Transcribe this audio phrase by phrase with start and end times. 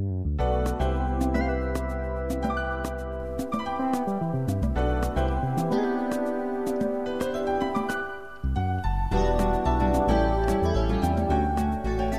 [0.00, 0.06] は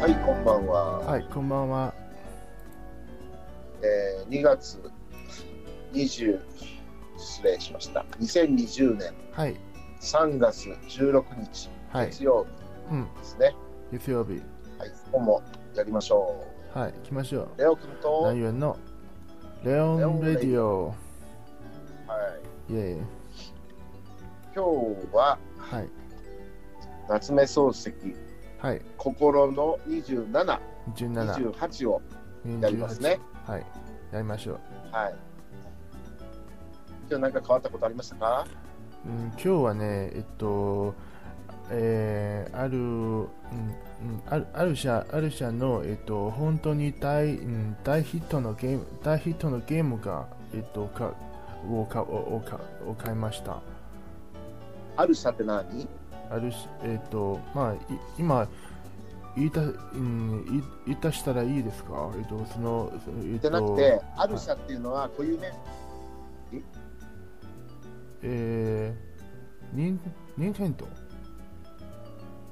[0.07, 0.99] い、こんばんは。
[0.99, 1.93] はい、こんばんは。
[3.81, 4.79] えー、2月
[5.93, 6.39] 20、
[7.17, 8.05] 失礼しました。
[8.19, 9.55] 2020年はい、
[10.01, 12.45] 3月16日、はい、月曜
[12.91, 13.55] うん、日ですね。
[13.91, 14.33] 月曜日。
[14.77, 15.41] はい、今日も
[15.73, 17.59] やりましょはい、行きましょう。
[17.59, 18.77] レオ君と、南園の
[19.61, 20.95] レオンレディオ。
[22.69, 22.97] い、イェイ。
[24.55, 25.89] 今日ははい、
[27.09, 27.93] 夏目漱石、
[28.59, 30.59] はい、心の27、
[30.95, 32.01] 17、28を
[32.61, 33.19] やりますね。
[33.47, 33.51] 28。
[33.51, 33.65] はい、
[34.13, 34.59] やりましょう。
[34.95, 35.15] はい。
[37.09, 38.47] 今日何か変わったことありましたか？
[39.05, 40.95] うん、今日はね、えっと、
[41.69, 43.27] えー、ある、うん、うん、
[44.27, 51.13] ある、ある社、ある社の、えっと、本当に大、うん、大ヒットのゲーム、大ヒットのゲームが、えっと、か、
[51.69, 53.61] をか、を、をか、を買いました。
[54.97, 55.87] ある社って何？
[56.29, 57.77] あるし、えっ、と、まあ、い
[58.17, 58.47] 今、
[59.37, 59.65] 言いた、う
[59.97, 62.11] ん、言いたしたらいいですか？
[62.17, 62.91] えっ、と、その、
[63.23, 65.51] えっ、じゃなくと、て、ある社っていうのは固有名
[68.23, 70.85] えー、ニン、テンド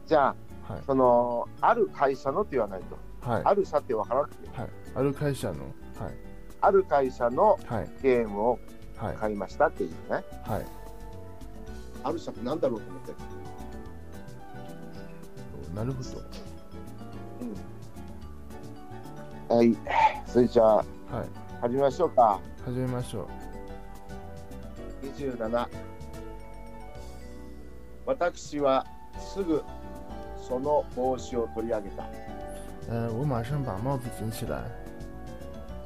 [0.10, 0.36] じゃ
[0.68, 2.98] あ、はい、その、ある会社のって言わないと。
[3.30, 5.74] はい、ある社って分からなくて、はい、ある会社の、はい、
[6.62, 8.60] ある会社のはい、ゲームを
[8.98, 9.96] はい、買いましたっていうね。
[10.10, 10.66] はい。
[12.04, 13.14] ある社って何だろうと思って。
[15.76, 16.10] なるほど。
[19.52, 19.58] うん。
[19.58, 19.78] はい。
[20.26, 20.86] それじゃあ、はい、
[21.62, 22.40] 始めましょうか。
[22.66, 23.30] 始めましょ
[25.04, 25.06] う。
[25.06, 25.68] 27。
[28.08, 28.86] 私は
[29.20, 29.64] すぐ
[30.50, 32.04] その帽子を取り上げた。
[32.90, 34.64] 呃，我马上把帽子捡起来。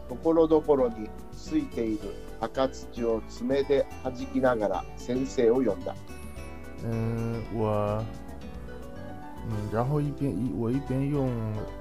[0.08, 5.94] ところどころについている赤土を爪で弾きながら先生を呼んだ。
[6.86, 8.04] 嗯，我，
[9.48, 11.30] 嗯，然后一边一我一边用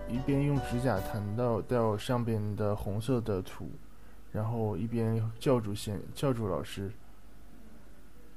[0.09, 3.69] 一边用指甲弹到掉上边的红色的土，
[4.33, 6.91] 然后一边叫住先叫住老师。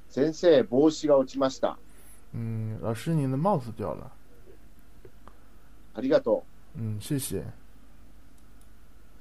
[0.08, 1.76] 先生、帽子が落ちました。
[2.32, 4.12] 嗯，老师您的帽子掉了。
[5.96, 6.44] ありがと
[6.76, 6.78] う。
[6.78, 7.42] 嗯，谢谢。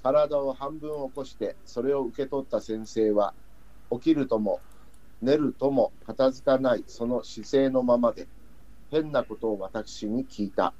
[0.03, 3.33] 体を半分起こしてそれを受け取った先生は
[3.89, 4.59] 起きるとも
[5.19, 8.27] 寝るとも片付かないその姿勢のままで
[8.91, 10.73] 変なことを私に聞いた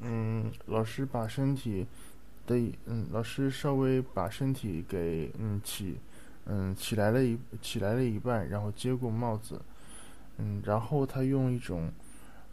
[0.00, 1.86] 嗯，老师把身体
[2.46, 5.96] 的嗯，老师稍微把身体给嗯起
[6.46, 9.60] 嗯起来了一起来了一半，然后接过帽子，
[10.38, 11.92] 嗯，然后他用一种，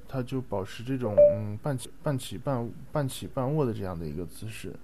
[0.09, 4.75] 他就保持这种嗯半起半起半半起半卧的这样的一个姿势，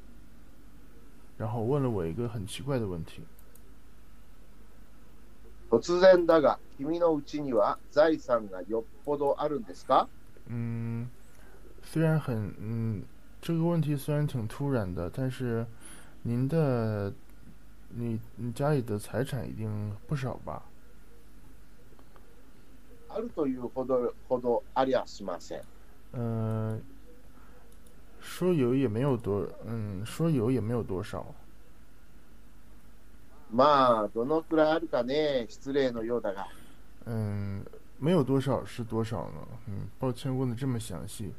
[1.39, 3.23] 然后问了我一个很奇怪的问题。
[5.71, 10.09] 突然だが君のうちには財産がよっぽどあるんですか
[10.49, 11.09] 嗯，
[11.85, 13.05] 虽然很嗯，
[13.41, 15.65] 这个问题虽然挺突然的，但是
[16.23, 17.13] 您的
[17.91, 20.65] 你你家里的财产一定不少吧？
[23.16, 25.62] あるというほどほどありゃしません
[26.14, 26.82] 嗯、
[28.22, 31.26] 说有也没有多，嗯，说有也没有多少。
[33.52, 36.48] まあどのくらいあるかね失礼のようだが
[37.06, 37.66] 嗯，
[38.00, 39.48] 没有多少是多少呢？
[39.68, 41.34] 嗯，抱歉问的这么详细。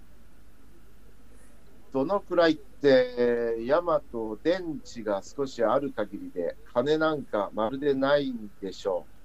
[1.92, 9.16] どのくらいってヤマと電池が少しある限りで金なんかまるでないんでしょう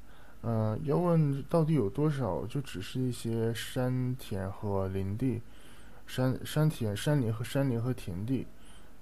[0.43, 5.41] 嗯、要问到底有多少，就只是一些山田和林地，
[6.07, 8.47] 山山田、山林和山林和田地，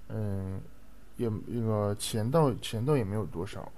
[0.07, 0.59] 嗯，
[1.17, 3.71] 也那个钱倒钱倒也没有多少。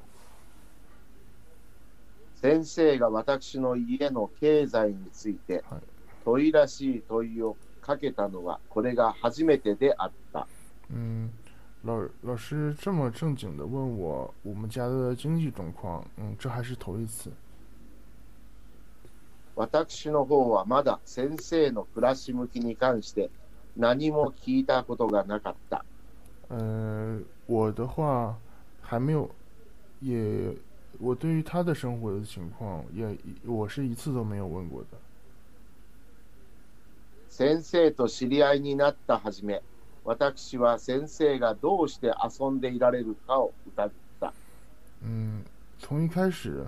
[2.40, 5.82] 先生が私の家の経済についてはい
[6.24, 10.48] 問いらしい問いをかけたのはこれが初めてであった。
[10.90, 11.30] 嗯，
[11.84, 17.30] 老老师这么正经的问我我们家的经济状况，嗯，这还是头一次。
[19.55, 23.31] 私の方はまだ先生の暮らし向きに関して
[23.77, 25.85] 何も聞いたことがなかった。
[26.49, 28.37] 嗯，我的话
[28.81, 29.31] 还没有，
[30.01, 30.57] 也
[31.01, 34.99] 我对于他的生活的情况也我是一次都没有问过的。
[37.29, 39.63] 先生と知り合いになったはじめ、
[40.05, 43.91] 私は先生がどうして遊んでいられるかを疑っ
[44.21, 44.33] た。
[45.03, 45.43] 嗯，
[45.81, 46.67] 从一开始，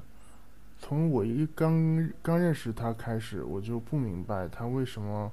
[0.84, 5.32] 从我一刚刚认识他开始，我就不明白他为什么，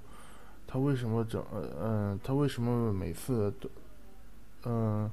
[0.67, 3.71] 他为什么整呃嗯、他为什么每次都，
[4.65, 5.11] 嗯、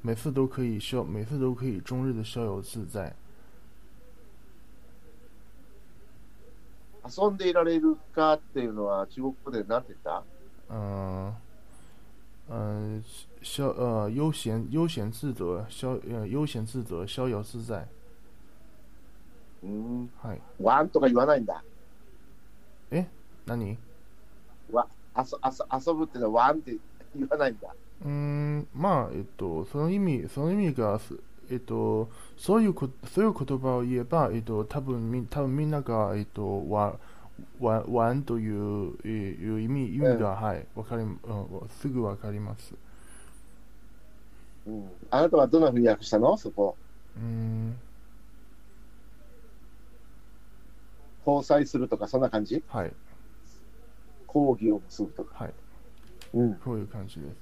[0.00, 3.14] 每次都可以逍，每次都可以终日的逍遥自在。
[7.04, 10.22] 遊んでいられるかっていうのは中国語で何て言った
[10.70, 11.34] 嗯
[12.48, 13.02] 嗯，
[13.42, 17.88] 逍呃悠闲悠闲自得，逍呃悠闲自得，逍遥自在。
[19.63, 20.11] うん。
[20.21, 20.41] はい。
[20.61, 21.63] ワンとか言わないんだ。
[23.45, 23.77] 何？
[24.71, 24.87] わ
[25.17, 26.75] 遊遊遊ぶってのはワンって
[27.15, 27.73] 言わないんだ。
[28.03, 31.17] うーん、まあ、えっと、その意味、その意味が、す
[31.49, 36.99] えっと、そういうこ、そういう言葉を言えば、えっと、多分み、多分みんなが、えっと、わ、
[37.59, 41.17] わ、わんという、えいう意味、意味が、はい、わかり、うん、
[41.69, 42.73] すぐわかります。
[44.67, 44.89] うん。
[45.09, 46.35] あなたはどんなふうに訳したの？
[46.37, 46.75] そこ。
[47.15, 47.75] うーん、
[51.27, 52.63] 交際するとかそんな感じ？
[52.69, 52.93] はい、
[54.25, 55.43] 講義を結ぶとか。
[55.43, 55.53] はい、
[56.33, 56.55] うん。
[56.55, 57.35] こういう感じです。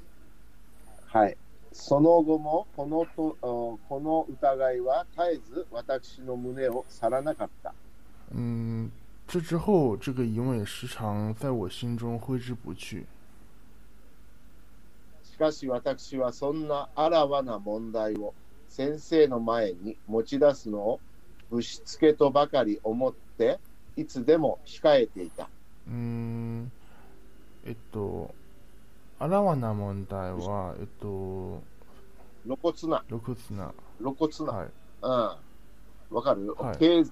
[1.06, 1.38] はい。
[1.72, 3.46] その後もこのとあ
[3.88, 7.74] この疑いは絶えず私の胸を去らなかった。
[8.32, 8.90] 嗯，
[9.28, 13.06] 这之后，这个疑问也时常在我心中挥之不去。
[15.24, 18.34] しかし私はそんなあらわな問題を
[18.70, 21.00] 先生の前に持ち出すのを
[21.52, 23.60] ぶしつけとばかり思って
[23.97, 25.47] いつでも控えていた。
[25.88, 26.71] うーん、
[27.65, 28.33] えっと、
[29.19, 31.62] あらわな問題は、えっと、
[32.44, 34.57] 露骨な、露骨な、露骨な。
[34.57, 34.68] はい、
[35.01, 36.15] うん。
[36.15, 36.77] わかる、はい。
[36.77, 37.03] 経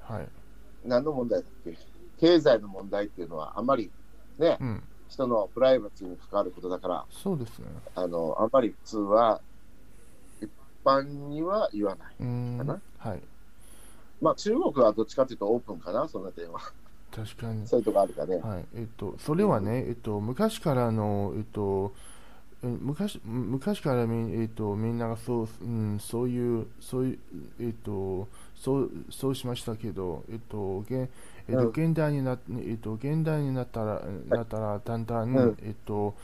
[0.00, 0.28] はい、
[0.84, 1.78] 何の問題だっけ？
[2.18, 3.90] 経済の問題っていうのはあまり
[4.38, 7.66] ね、うん、人のプライバシーに関わることだから、そうですね。
[7.94, 9.40] あの、あまり普通は
[10.40, 10.50] 一
[10.84, 12.14] 般には言わない。
[12.18, 12.58] うーん。
[12.58, 13.22] かな、はい、
[14.20, 16.60] まあ中国はどっちかというとオープンかな、その点は。
[17.14, 17.66] 確かに。
[17.66, 18.36] そういうとこあるかね。
[18.36, 21.92] はい、えっと、それはね、えっと、昔からの、えっと、
[22.62, 27.18] え昔昔からみ,、えっと、みんながそう,、うん、そういう、そういう、
[27.60, 31.08] えっと、そうそうしましたけど、えっと、現
[31.48, 36.14] えっと、うん現代になっえっと、現代になったら、なったらだんだん、うんえっと、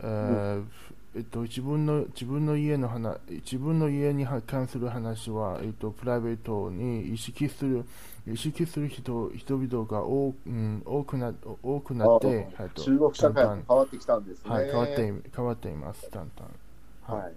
[0.00, 0.64] えー
[1.14, 7.84] えっと、自分の自分の家の話自分の家に関する話は、えっと、プライベートに意識する
[8.26, 14.50] 意識する人人々が多,、うん、多くな多くなって、あはいと中国社会も変わってきたんですね。
[14.50, 17.16] はい、変わって変わっています、だんだん。
[17.18, 17.32] はい。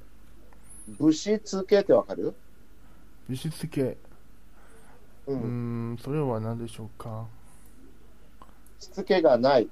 [0.98, 2.34] 物質系ってわかる？
[3.28, 3.98] 美術系、
[5.28, 5.34] う。
[5.34, 7.26] うんん、それは何でしょうか？
[8.80, 9.68] しつけがない。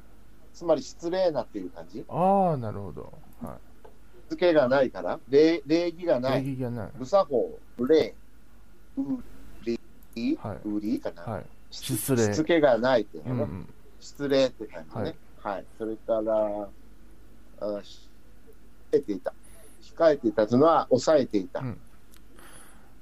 [0.53, 2.03] つまり失礼なっていう感じ？
[2.09, 3.13] ああ、なるほど。
[3.41, 3.72] はし
[4.35, 6.21] つけがないから、礼礼儀がい。
[6.21, 6.43] ない。
[6.43, 6.91] 礼儀がない。
[6.97, 8.15] 無作法、無礼、
[8.97, 9.01] う
[9.65, 9.79] り、
[10.37, 11.23] はいうりかな。
[11.23, 11.45] はい。
[11.69, 13.69] し失礼しつけがないっていうのね、うんうん。
[13.99, 15.15] 失礼って感じね。
[15.39, 15.65] はい。
[15.77, 16.67] それから、
[17.59, 18.09] あし
[18.91, 19.33] 控えていた。
[19.81, 21.77] 控えていたというのは、抑えていたうん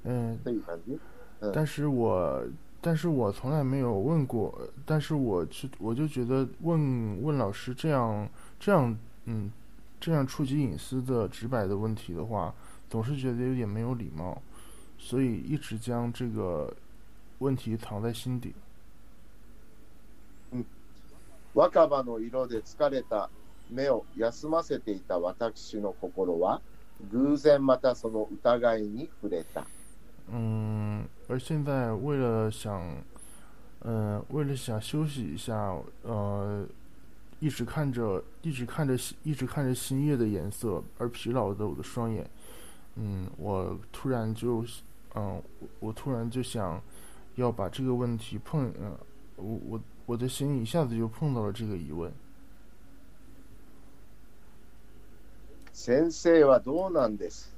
[0.04, 0.98] 嗯，という感じ？
[1.40, 2.44] 嗯但是我，
[2.80, 4.56] 但是我从来没有问过，
[4.86, 8.28] 但是我是我就觉得问问老师这样
[8.60, 9.50] 这样嗯
[10.01, 12.53] 这样触及隐私的直白的问题的话，
[12.89, 14.41] 总是觉得有点没有礼貌，
[14.97, 16.73] 所以一直将这个
[17.39, 18.53] 问题藏在心底。
[21.53, 23.29] 若葉の色で疲れた
[23.71, 26.61] 目を休ませていた私の心は、
[27.11, 29.65] 偶然またその疑いに触れた。
[30.29, 33.03] 嗯，而现在为了想，
[33.79, 36.65] 呃，为了想休息一下，呃，
[37.41, 42.27] 一直看着，一直看着，一直看着新叶的颜色而疲劳的我的双眼，
[42.95, 44.65] 嗯，我突然就，
[45.13, 46.81] 嗯、我我突然就想
[47.35, 48.97] 要把这个问题碰，嗯、
[49.35, 52.11] 我我我的心一下子就碰到了这个疑问。
[55.73, 57.53] 先生はどうなんです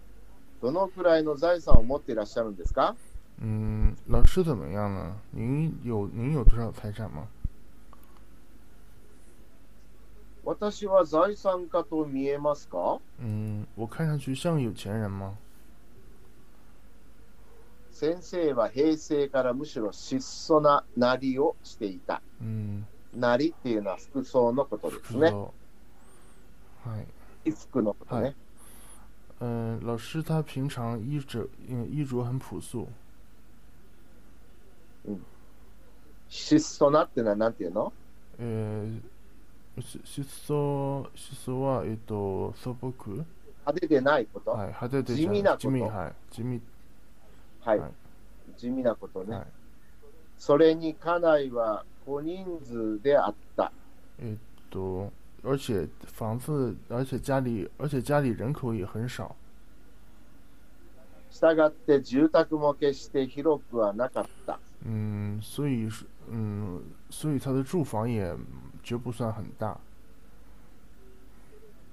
[0.61, 2.93] どのくらいの財産を持っていらっしゃるんですか
[3.39, 5.15] 嗯，老师怎么样呢？
[5.31, 7.25] 您有您有多少财产吗？
[10.44, 13.00] 私は財産家と見えますか？
[13.18, 15.34] 嗯，我看上去像有钱人吗？
[17.90, 22.20] 先生は平成からむしろ質素ななりをしていた。
[22.40, 22.84] 嗯，
[23.14, 25.30] なりっていうのは服装のことですね。
[25.30, 25.48] は
[27.00, 27.06] い。
[27.44, 28.34] 衣服のことね。
[29.40, 32.88] 嗯、老师他平常衣着，嗯，衣着很朴素。
[36.28, 37.92] 質素なってのは何ていうの？
[38.38, 42.92] えー、し質素、質素は、えっと、素朴？
[43.66, 45.60] 派手でないこと、はい、派手で地味なこと？
[45.62, 46.14] 地味、はい。
[46.30, 46.60] 地味、
[47.60, 47.90] はいはい
[48.56, 49.34] 地味なことね。
[49.34, 49.46] はい。
[50.38, 53.72] それに家内は小人数であった。
[54.20, 55.10] えっと、
[55.42, 55.88] 而且
[56.18, 59.34] 房子，而且家里，而且家里人口也很少。
[61.30, 64.60] したがって住宅も決して広くはなかった。
[64.86, 68.36] 嗯，所以是，嗯，所以他的住房也
[68.84, 69.76] 绝不算很大。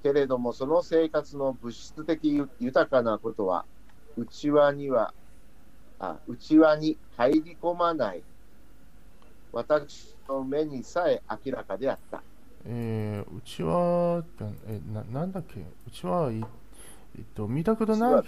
[0.03, 3.65] けれども、その生活の物質的豊かなことは、
[4.17, 5.13] 内輪には、
[5.99, 8.23] あ内輪に入り込まない、
[9.53, 12.21] 私の目にさえ明らかであった。
[12.65, 14.23] えー、うちは、
[14.67, 15.59] え、な、なんだっけ？
[15.61, 16.43] うちは、い
[17.17, 18.23] えっと、見たことない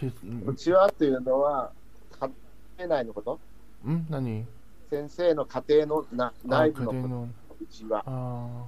[0.45, 1.71] 内輪というのは、
[2.19, 2.29] 家
[2.77, 3.39] 庭内のこと？
[3.87, 4.45] ん何？
[4.89, 7.27] 先生の家庭のなあ内部のこと、
[7.69, 8.65] 家庭の、内輪、あ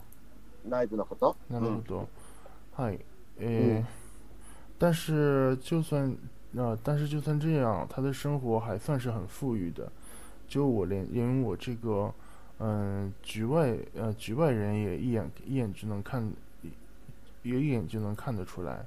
[0.67, 1.35] 内部のこと？
[1.49, 2.09] ー、なるうんほど。
[2.73, 2.99] はい。
[3.39, 4.05] えー
[4.77, 6.17] 但是就算
[6.55, 9.89] 呃，但是就算这样，他的生活还算是很富裕的。
[10.49, 12.13] 就我连连我这个
[12.59, 16.31] 嗯、局外呃局外人也一眼一眼就能看，
[17.43, 18.85] 也一眼就能看得出来。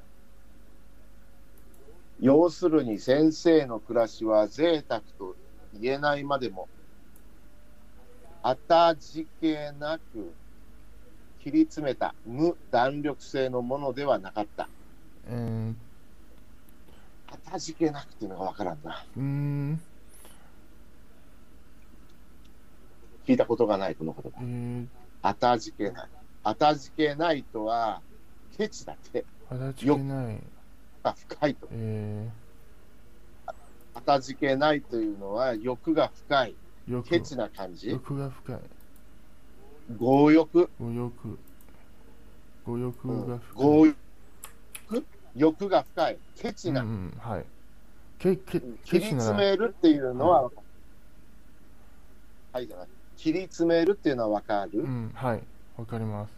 [2.21, 5.37] 要するに先生の暮らしは贅沢と
[5.79, 6.69] 言えないまでも、
[8.43, 10.33] あたじけなく
[11.43, 14.69] 切り詰めた無弾力性のものではなかった。
[15.31, 15.77] 嗯
[17.31, 19.05] あたじけなくっていうのがわからんな。
[19.17, 19.81] 嗯
[23.27, 24.39] 聞いたことがない、この言葉。
[24.41, 24.87] えー、
[25.21, 26.09] あたじけない。
[26.45, 28.01] あたじけないとは、
[28.57, 30.41] ケチだって、形けない。
[31.03, 31.69] が深いと。
[31.71, 32.29] え
[33.95, 36.55] あたじけないというのは欲が深い。
[36.89, 37.91] ー、欲ケチな感じ？
[37.91, 38.59] 欲が深い。
[39.99, 40.71] 強欲？
[40.79, 41.39] ご欲。
[42.65, 43.63] ご欲うんが深い。
[43.63, 43.97] 強欲？
[45.37, 46.19] 欲が深い。
[46.37, 46.83] ケチな。
[46.83, 47.45] うんうん、はい。
[48.19, 50.51] け、け、切ケチなら、り詰めるっていうのは、
[52.53, 52.89] はい、じゃない。
[53.17, 55.43] 切り詰めるっていうのはわかる、うん、はい。
[55.77, 56.33] わかります。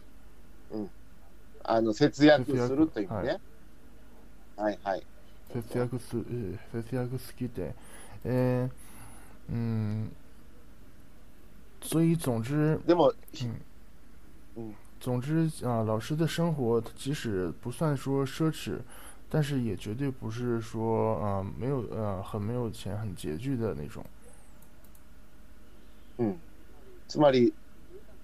[1.63, 3.39] あの節約するという意味節ね。
[4.57, 5.03] はいはい。
[5.53, 7.75] 節約す、えー節約好きで，
[8.25, 8.69] 呃，
[9.49, 10.11] 嗯，
[11.81, 13.55] 所以总之，でも、嗯
[14.55, 18.79] 嗯，总之啊，老师的生活即使不算说奢侈，
[19.29, 24.05] 但是也绝对不是说啊没有呃很没有钱、很拮据的那种。
[26.17, 26.39] うん。
[27.07, 27.53] つまり、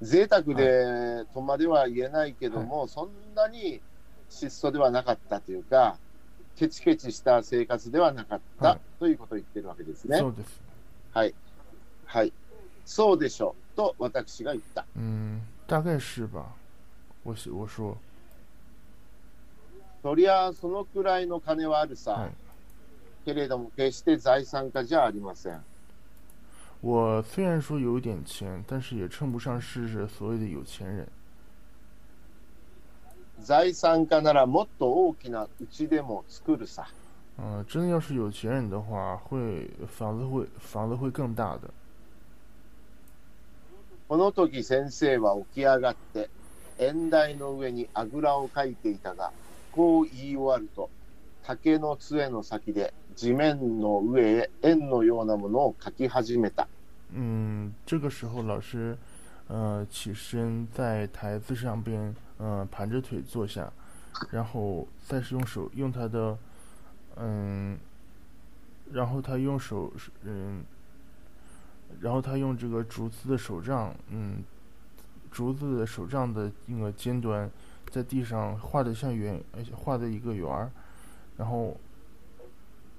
[0.01, 3.81] 贅沢でとまでは言えないけども、そんなに
[4.29, 5.97] 質素ではなかったというか、
[6.55, 10.29] ケチケチした生活ではなかった、はいということを言ってるわけですねそ。
[10.29, 10.61] うです。
[11.11, 11.33] はい。
[12.05, 12.33] はい。
[12.88, 13.75] そうでしょう。
[13.75, 14.86] と私が言った。
[14.96, 16.56] 嗯，大概是吧。
[17.25, 17.98] 我是我说，
[20.01, 22.12] そりゃ、そのくらいの金はあるさ。
[22.13, 22.32] はい。
[23.25, 25.62] けれども、決して財産家じゃありません。
[26.79, 31.06] 我虽然说有一点钱，但是也称不上是所谓的有钱人。
[33.44, 36.88] 財産家ならもっと大きな家でも作るさ。
[37.38, 41.70] 嗯、真的要是有钱人的话，会房子会房子会更大的。
[44.07, 46.29] この時先生は起き上がって、
[46.79, 49.31] 縁台の上にあぐらをかいていたが、
[49.73, 50.89] こう言い終わると、
[51.43, 56.67] 竹の杖の先で地面の上へ円のようなものを書き始めた。
[57.13, 58.97] 嗯，这个时候老师，
[59.49, 63.71] 呃，起身在台子上边，呃，盘着腿坐下，
[64.31, 66.37] 然后再是用手用他的，
[67.17, 67.77] 嗯，
[68.91, 69.91] 然后他用手，
[70.23, 70.63] 嗯，
[72.00, 74.42] 然后他用这个竹子的手杖，嗯，
[75.30, 77.50] 竹子的手杖的那个尖端，
[77.90, 80.71] 在地上画的像圆，呃画的一个圆儿，
[81.37, 81.76] 然后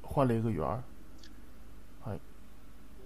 [0.01, 0.83] 画了一个圆儿，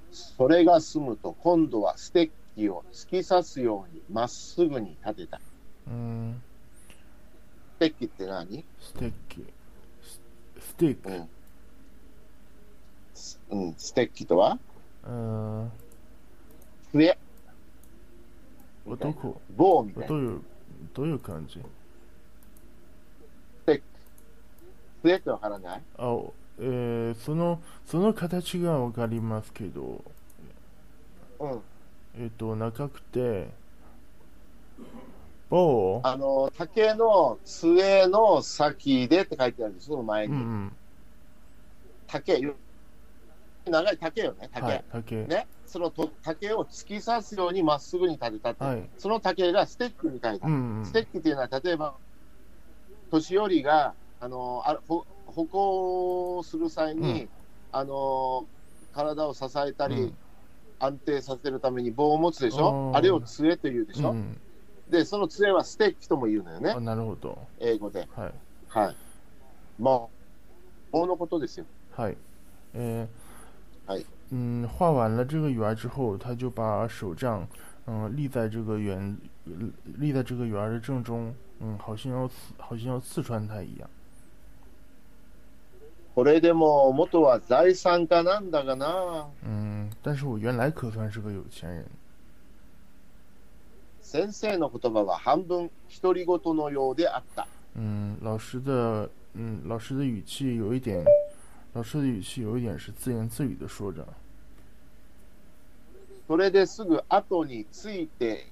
[0.09, 5.39] それが済むと、今度はステッキを突き刺すようにまっすぐに立てた。
[5.85, 6.41] 嗯
[7.75, 9.45] ステッキって何ステッキ、
[10.01, 10.19] ス
[10.59, 11.09] スティック。
[11.11, 11.29] うん。
[13.13, 14.57] すうん、ステッキとは
[15.04, 15.68] 呃，
[16.92, 17.16] 笛。
[18.84, 20.06] 我都可，棒みたいな。
[20.06, 20.40] 我都有
[20.94, 21.60] 都有感じ？
[25.02, 25.82] 笛ってわからない？
[25.98, 26.20] あ、
[26.60, 30.04] えー、そのその形がわかりますけど、
[31.40, 31.60] うん。
[32.18, 33.48] えっ、と長くて
[35.48, 40.32] 棒、あの、竹の杖の先でって書いてあるんです、その前に。
[40.32, 40.72] うんうん、
[42.06, 42.54] 竹、よ
[43.70, 44.66] 長い竹よね、竹。
[44.66, 50.46] はい竹、ね、そのと竹を突き刺すようにまっすぐに立てたって、はい、その竹がステッキみたいだ。
[50.46, 51.94] うんうんステッキっていうのは、例えば、
[53.10, 57.28] 年寄りが、あの、あほ歩行する際に、うん
[57.72, 58.46] あの、
[58.92, 60.16] 体を支えたり、うん
[60.84, 62.90] 安定させるために棒を持つでしょ？
[62.92, 64.36] あれを杖というでしょ、うん、
[64.90, 67.38] で、その杖はステッキとも言うのよねあ、なるほど。
[67.60, 68.08] 英語で。
[68.16, 68.32] はい
[68.66, 68.96] はい。
[69.78, 70.00] まあ、
[70.90, 71.66] 棒のことですよ。
[71.92, 72.16] はい。
[72.74, 73.08] 呃，哎，
[74.29, 77.47] 嗯，画完了这个圆之后，他就把手杖，
[77.85, 79.17] 嗯，立在这个圆，
[79.97, 83.89] 立在这个圆的正中，嗯，好像要刺，好像要刺穿它一样。
[86.13, 89.27] これでも元は財産家なんだがな。
[89.45, 91.85] 嗯，但是我原来可算是个有钱人。
[94.01, 95.69] 先生の言葉は半分
[96.01, 97.47] 独り言のようであった。
[97.75, 101.03] 嗯，老师的，嗯，老师的语气有一点，
[101.74, 104.06] 老师的语气有一点是自言自语的说着。
[106.28, 108.46] それですぐ後について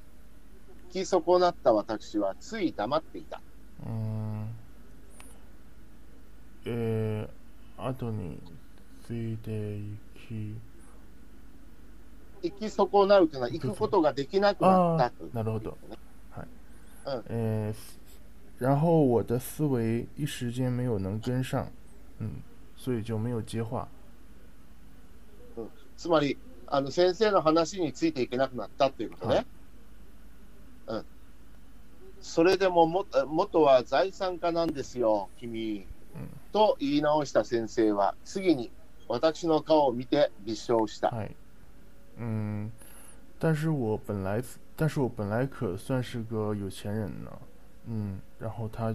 [0.89, 3.41] 行き損なった私はつい黙っていた。
[3.87, 4.49] 嗯，
[6.67, 8.39] えー、後に
[9.07, 9.97] ついてい
[10.29, 10.55] き、
[12.43, 15.79] 行き損なうというのは行くことができなくなったというなるほど。
[16.31, 16.49] はい。
[17.05, 17.75] 嗯呃，
[18.59, 21.67] 然后我的思维一时间没有能跟上，
[22.19, 22.43] 嗯，
[22.81, 23.87] 所以就没有接话。
[25.99, 29.35] つまりあの先生の話についていけなくなったということね。
[29.35, 29.47] はい。
[30.87, 31.05] うん、
[32.23, 35.87] それでもも元は財産家なんですよ、君。
[36.15, 36.29] うん。
[36.53, 38.71] と言い直した先生は次に
[39.09, 41.11] 私の顔を見て立証した。
[41.11, 41.31] 嗨，
[42.17, 42.71] 嗯，
[43.39, 44.43] 但是我本来，
[44.75, 47.31] 但是我本来可算是个有钱人呢，
[47.87, 48.95] 嗯，然后他，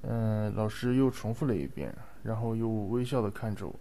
[0.00, 1.94] 嗯、老师又重复了一遍，
[2.25, 3.75] 然后又微笑的看着我，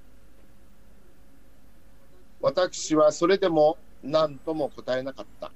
[2.40, 5.50] 私はそれでも何とも答えなかった。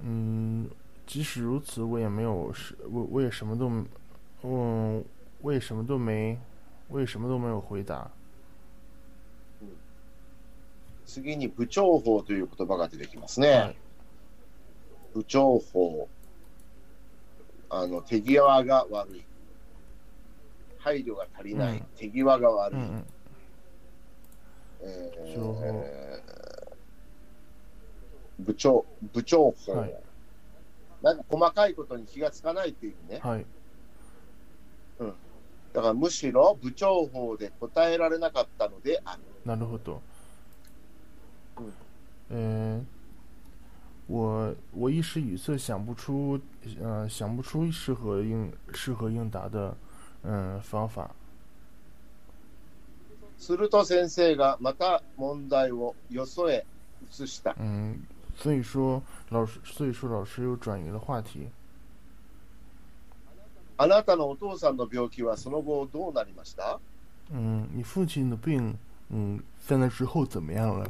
[0.00, 0.68] 嗯，
[1.06, 3.68] 即使如此，我也没有是，我我也什么都，
[4.42, 5.04] 嗯，
[5.40, 6.38] 我也什么都没，
[6.88, 8.10] 我也什么都没有回答。
[11.06, 13.76] 次に部長法という言葉が出てきますはね。
[15.14, 16.06] い、部長法。
[17.70, 19.24] あの、手際が悪い。
[20.83, 21.77] 配慮が足りない。
[21.77, 22.79] うん手際が悪い。
[22.79, 23.05] 嗯嗯
[24.81, 26.73] えー
[28.39, 29.73] 部長、部長法。
[29.73, 29.95] はい
[31.01, 33.19] なんか細かいことに気がつかないっていうね。
[33.21, 33.45] はい、
[35.73, 39.21] だからむしろ部長法で答えられなかったのである。
[39.45, 40.01] なるほど。
[41.57, 41.73] 嗯
[42.31, 42.85] 呃，
[44.07, 46.39] 我我一时语塞，想不出，
[46.81, 49.75] 呃，想不出适合应适合应答的，
[50.23, 51.09] 嗯、方法。
[53.37, 56.65] すると先生がまた問題をよそへ
[57.11, 57.55] 移した。
[57.59, 58.05] 嗯，
[58.37, 61.49] 所以说老师，所以说老师又转移了话题。
[63.75, 66.79] あなたのお父さんの病気はその後どうなりました？
[67.31, 68.77] 嗯，你父亲的病，
[69.09, 70.89] 嗯，在那之后怎么样了？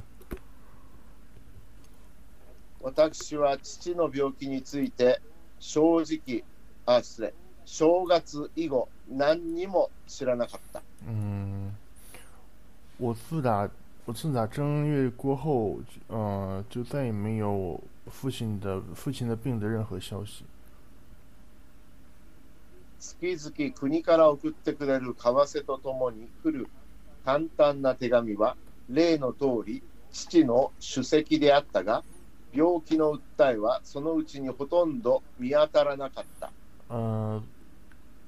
[2.81, 5.21] 私は父の病気について
[5.59, 6.43] 正直、
[6.85, 7.33] あ、失礼、
[7.65, 10.81] 正月以後何にも知らなかった。
[11.07, 11.71] 嗯，
[12.99, 13.69] 我自打
[14.05, 20.45] 我自打正月过后，呃，就再也没有父亲的父亲的病的任何消息。
[22.99, 26.69] 月々国から送ってくれる為替とともに来る
[27.25, 28.55] 簡単な手紙は
[28.89, 32.03] 例の通り父の主席であったが
[32.53, 36.51] 病気の訴えはそのうちにほとんど見当たらなかった。
[36.87, 37.41] 呃，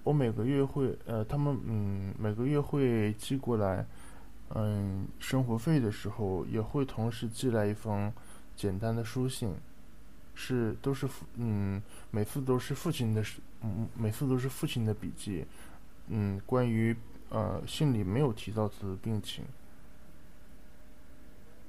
[0.04, 3.84] 我每个月会，呃，他们嗯每个月会寄过来，
[4.54, 8.12] 嗯，生活费的时候也会同时寄来一封
[8.56, 9.54] 简单的书信，
[10.34, 15.44] 是都是父嗯每次都是父亲的是嗯每次都是父亲的笔记，
[16.08, 16.96] 嗯关于
[17.28, 19.44] 呃信里没有提到他的病情，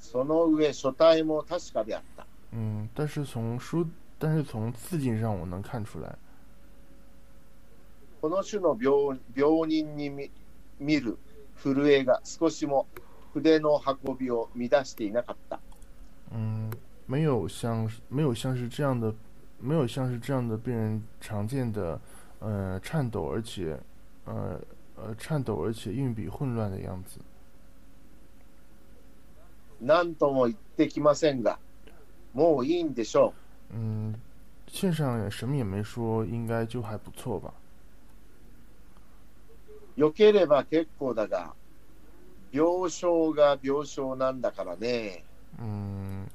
[0.01, 2.23] その上書体も確かであった。
[2.53, 3.85] 嗯，但是从书
[4.17, 6.15] 但是从字迹上我能看出来，
[8.20, 10.30] この種の病病人に見
[10.78, 11.18] 見る
[11.62, 12.86] 震えが少しも
[13.32, 15.60] 筆の運びを乱していなかった。
[16.32, 16.70] 嗯，
[17.06, 19.14] 没有像没有像是这样的，
[19.60, 22.00] 没有像是这样的病人常见的，
[22.40, 23.78] 呃，颤抖而且，
[24.24, 24.60] 呃
[24.96, 27.20] 呃颤抖而且运笔混乱的样子。
[29.80, 31.58] 何とも言ってきませんが、
[32.34, 33.34] もういいんでしょ
[33.72, 34.14] 嗯，
[34.66, 37.52] 信上也什么也没说，应该就还不错吧。
[39.96, 40.00] う。
[40.00, 41.54] よければ結構だが、
[42.52, 45.24] 病床が病床なんだからね。
[45.58, 46.26] 嗯，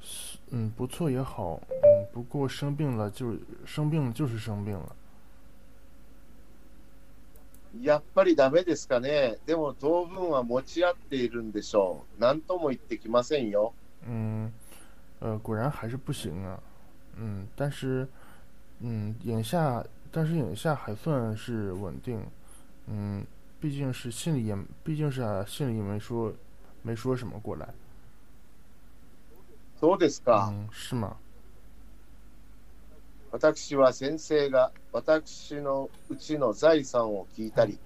[0.00, 4.94] 是嗯，不错也好，嗯，不过生病了就生病了就是生病了。
[7.82, 9.38] やっぱりダメですかね。
[9.46, 12.20] でも当分は持ち合っているんでしょう。
[12.20, 13.72] 何とも言ってきませんよ。
[14.06, 14.52] 嗯，
[15.20, 16.60] 呃，果然还是不行啊。
[17.16, 18.06] 嗯，但是，
[18.78, 22.20] 嗯，眼下，但是眼下还算是稳定。
[22.86, 23.26] 嗯，
[23.60, 26.32] 毕竟是信里也，毕竟是啊，信里也没说，
[26.82, 27.68] 没说什么过来。
[29.80, 30.52] そうですか。
[30.52, 31.16] 嗯，是吗？
[33.32, 37.78] 私は先生が私のうちの財産を聞いたり、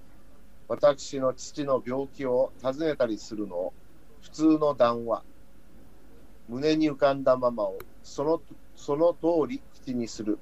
[0.68, 3.72] 私の父の病気を尋ねたりするのを
[4.20, 5.22] 普通の談話、
[6.48, 8.42] 胸に浮かんだままをその
[8.76, 10.38] その通り口にする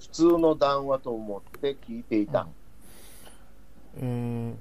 [0.00, 2.48] 普通の談話と思って聞いていた。
[3.95, 4.55] 嗯，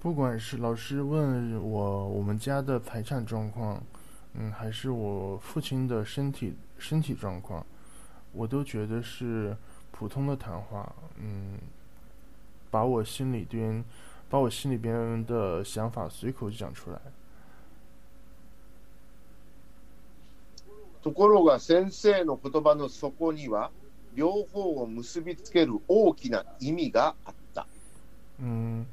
[0.00, 3.82] 不管是老师问我我们家的财产状况，
[4.34, 7.66] 嗯，还是我父亲的身体身体状况，
[8.32, 9.56] 我都觉得是
[9.90, 11.58] 普通的谈话，嗯，
[12.70, 13.84] 把我心里边
[14.28, 17.00] 把我心里边的想法随口就讲出来。
[21.02, 23.70] ところが先生の言葉の底には
[24.14, 27.66] 両方を結びつける大きな意味があった。
[28.38, 28.86] 嗯，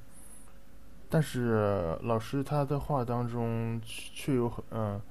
[1.10, 5.02] 但是老师他的话当中却有很嗯，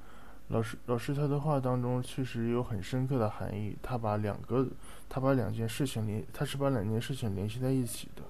[0.49, 3.77] 老师老师他的话当中确实有很深刻的含义。
[3.83, 4.67] 他把两个
[5.09, 8.23] 他把两件事情联他是把两件事情联系在一起的。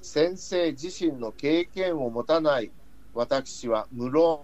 [0.00, 2.70] 先生自身の経験を持たない
[3.14, 4.40] 私は無論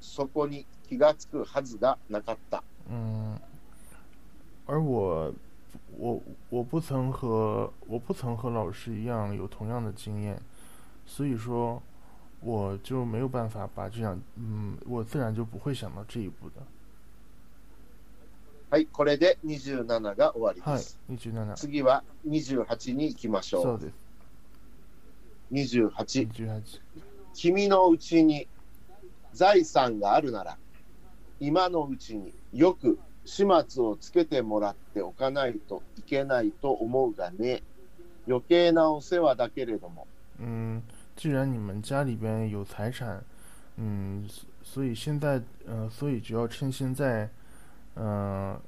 [0.00, 2.62] そこに気がつくはずがなかった。
[2.88, 3.38] 嗯，
[4.66, 5.32] 而我
[5.98, 10.40] 我我不曾和我不曾和老师一样有同样的经验，
[11.06, 11.82] 所以说
[12.40, 16.62] 我就没有办法把这样嗯，我自然就不会想到这一步的。
[18.70, 21.54] はい、これで27が終わりはいです。、二十七。
[21.56, 23.62] 次は28に行きましょう。
[23.64, 23.94] そうです。
[25.50, 26.24] 28。
[26.24, 26.80] 二十八。
[27.34, 28.46] 君のうちに
[29.32, 30.56] 財産があるなら、
[31.40, 37.62] 今のうちによく 始末をつけてもらっておかないといけないと思うがね。
[38.26, 40.06] 余計なお世話だけれども。
[40.38, 40.82] 嗯，
[41.16, 43.22] 既然你们家里边有财产，
[43.76, 47.28] 嗯，所所以现在，呃，所以就要趁现在，
[47.94, 48.60] 嗯、呃，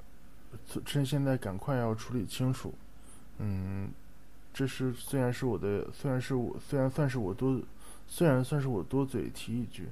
[0.85, 2.73] 趁现在赶快要处理清楚。
[3.37, 3.89] 嗯，
[4.53, 7.57] 这是虽然是我的，虽然是我，虽然算是我多，
[8.07, 9.87] 虽然算是我多嘴提一句，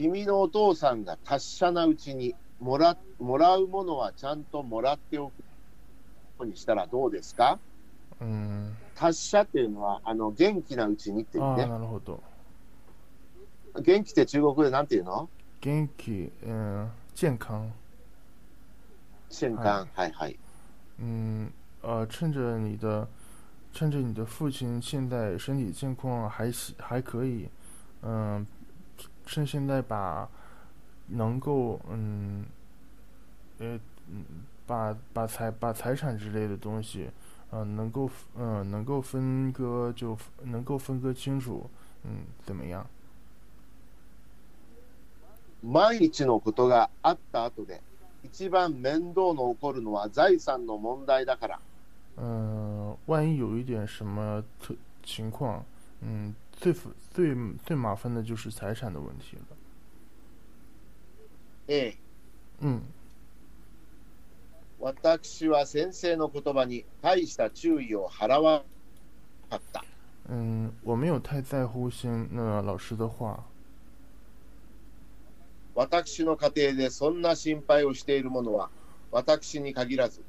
[0.00, 5.44] 君のお父さんが達者なうちにもらもらうものはちゃんともらっておくよ
[6.38, 7.58] うにしたらどうですか？
[8.18, 11.66] 嗯，達者っていうのはあの元気なうちにっていう啊，ね。
[11.66, 12.22] なるほど。
[13.78, 15.28] 元気って中国でなんていうの？
[15.60, 17.70] 元気，嗯、健康，
[19.28, 19.86] 瞬間。
[19.94, 20.38] はいはい。
[20.98, 23.06] 嗯，呃，趁着你的，
[23.74, 27.50] 趁着你的父亲现在身体健康还行还可以，
[28.02, 28.46] 嗯，
[29.29, 30.27] 趁现在把
[31.07, 32.45] 能够，嗯，
[33.59, 34.23] 呃，嗯，
[34.65, 37.09] 把把财把财产之类的东西，
[37.51, 41.69] 嗯、能够，嗯、能够分割就能够分割清楚，
[42.03, 42.85] 嗯，怎么样？
[45.61, 47.81] 毎日のことがあった後で、
[48.23, 51.59] 一番面倒の起こるのは財産の問題だから。
[52.17, 55.63] 嗯，万一有一点什么特情况，
[56.01, 59.56] 嗯， 最最最麻烦的就是财产的问题了。
[61.66, 61.96] ええ、
[62.60, 62.82] 嗯，
[64.78, 68.62] 私は先生の言葉に大した注意を払わ
[69.48, 69.84] なかった。
[70.28, 73.42] 嗯，我没有太在乎先那老师的話。
[75.74, 78.68] 私の家庭でそんな心配をしている者は、
[79.10, 80.20] 私に限らず、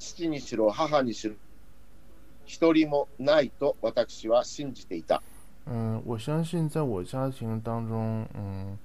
[0.00, 1.34] 父にしろ母にしろ、
[2.44, 5.22] 一人もないと私は信じていた。
[5.65, 8.77] 嗯，我相信在我家庭当中，嗯，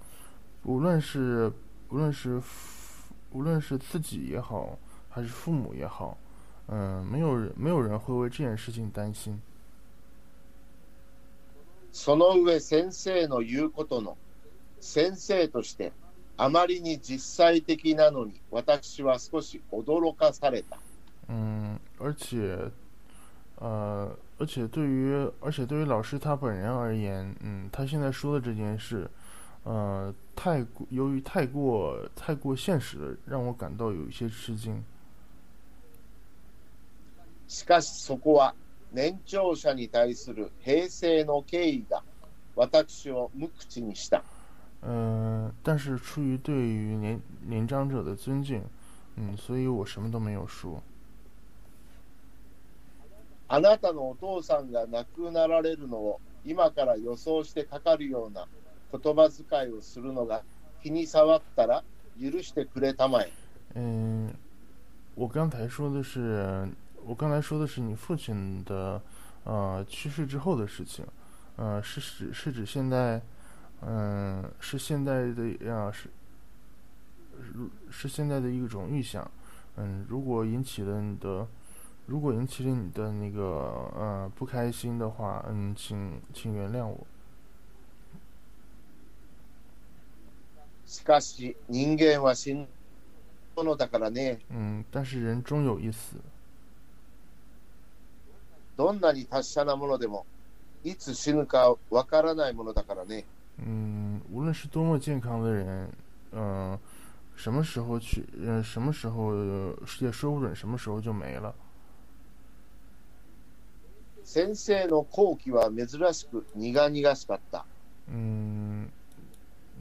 [0.64, 1.50] 无论是
[1.88, 6.16] 无论是父无论是自己也好，还是父母也好，
[6.68, 9.40] 嗯，没有人没有人会为这件事情担心。
[11.92, 14.16] その上先生の言うことの
[14.80, 15.92] 先生として
[16.36, 20.78] あまりに実際的なのに私は少し驚かされた。
[21.28, 22.70] 嗯，而且，
[23.58, 29.10] 呃， 而且对于而且对于老师他本人而言，嗯，他现在说的这件事，
[29.64, 34.82] 呃，太过由于太过太过现实了，让我感到有一些吃惊。
[37.48, 38.54] しかしそこは
[38.92, 42.02] 年長者に対する平成の敬意が
[42.56, 44.22] 私を無口にした。
[44.82, 48.62] 嗯、但是出于对于年年长者的尊敬，
[49.16, 50.82] 嗯，所以我什么都没有说。
[53.53, 58.47] あなたのお父さんが亡くなられるのを今から予想してかかるような
[58.97, 60.41] 言葉遣いをするのが
[60.81, 61.83] 気に障ったら
[62.17, 63.29] 許してくれたまえ。
[63.75, 64.33] 嗯，
[65.15, 66.65] 我刚才说的是，
[67.05, 69.01] 我刚才说的是你父亲的，
[69.43, 71.05] 呃，去世之后的事情，
[71.57, 73.21] 呃，是指是指现在，
[73.81, 76.07] 嗯、是现在的啊、是，
[77.89, 79.29] 是现在的一种预想，
[79.75, 81.45] 嗯，如果引起了你的，
[82.10, 87.06] 如果引起了你的那个呃不开心的话，嗯，请请原谅我。
[90.86, 92.68] しかし、人間は死ぬ
[93.56, 94.38] ものだからね。
[94.50, 96.16] 嗯，但是人终有一死。
[98.76, 100.24] どんなに達者なものでも、
[100.84, 103.24] いつ死ぬかわからないものだからね。
[103.58, 105.90] 嗯，无论是多么健康的人，
[106.30, 106.78] 嗯、
[107.34, 111.52] 什么时候去，呃，什么时候呃也说不准什么时候就没了。
[114.31, 117.65] 先生の後期は珍しく苦々しかった。
[118.07, 118.89] うん、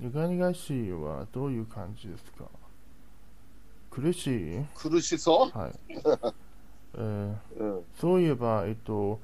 [0.00, 2.46] 苦々しいはどういう感じですか？
[3.92, 4.26] 苦し
[4.58, 4.64] い？
[4.74, 5.72] 苦しそはい。
[6.94, 7.84] えーううん。
[8.00, 9.20] そういえば、えっと、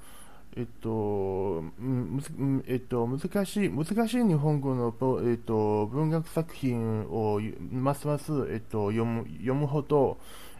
[0.56, 10.18] えっと、うんむずうんえっと、難しい、難しい日本語の、ぼえっと、文学作品をゆますます、えっと、読む、読むほど、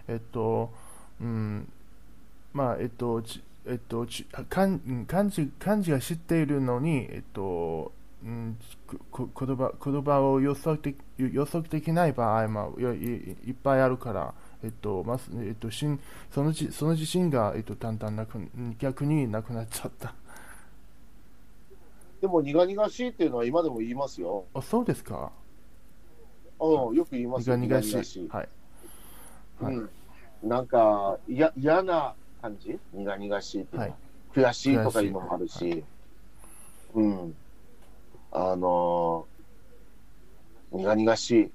[0.08, 0.72] えっと、
[1.20, 1.68] うん、
[2.52, 7.92] まあ、えっと、ちえっと、ち漢うん漢字、漢字が知っているのに、えっと、
[8.24, 8.56] うん、
[9.10, 16.00] ここ言葉言葉を予測で予測できない場合もいいいっぱいあるから、えっとますえっと、しん
[16.30, 18.38] そのじその自信が、えっと、だんだんなく
[18.78, 20.14] 逆になくなっちゃった。
[22.20, 24.44] でも苦々しいっていうのは今でも言いますよ。
[24.54, 25.30] あそうですか？
[26.58, 27.56] うん、よく言いますよ。
[27.56, 28.04] 苦々しい。
[28.04, 28.28] しい。
[28.28, 28.48] はい。
[29.60, 29.90] はいうん。
[30.42, 32.78] なんか、いや嫌な感じ？
[32.92, 33.98] 苦々しいっていうのは、はい
[34.36, 35.82] 悔しいとかいうのもあるし、
[36.92, 37.34] うん。
[38.30, 41.50] あのー、苦々し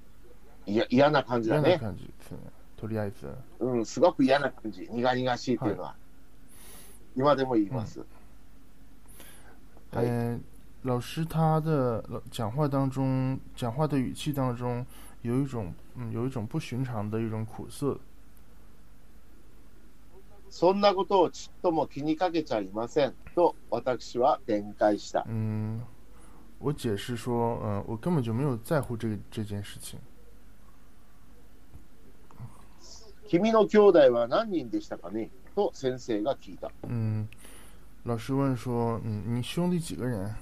[0.66, 0.74] い。
[0.74, 1.78] いや嫌な感じだ嫌なね。
[1.78, 2.40] 感じですね。
[2.78, 3.32] とりあえず。
[3.60, 4.88] うん、すごく嫌な感じ。
[4.90, 5.96] 苦々しいっていうのは。
[7.16, 8.00] 今でも言います。
[8.00, 8.06] は
[10.02, 10.40] い呃，
[10.82, 14.84] 老师他的老讲话当中，讲话的语气当中
[15.22, 18.00] 有一种嗯，有一种不寻常的一种苦涩。
[20.52, 23.14] そんなことをちっとも気にかけちゃいません。
[23.36, 25.26] と、私は展開した。
[25.28, 25.82] 嗯，
[26.60, 29.98] 我解释说，嗯、我根本就没有在乎这个这件事情。
[33.28, 35.30] 君の兄弟は何人でしたかね？
[35.56, 36.70] と先生が聞いた。
[36.84, 37.30] 嗯，
[38.04, 40.36] 老师问说，嗯，你兄弟几个人？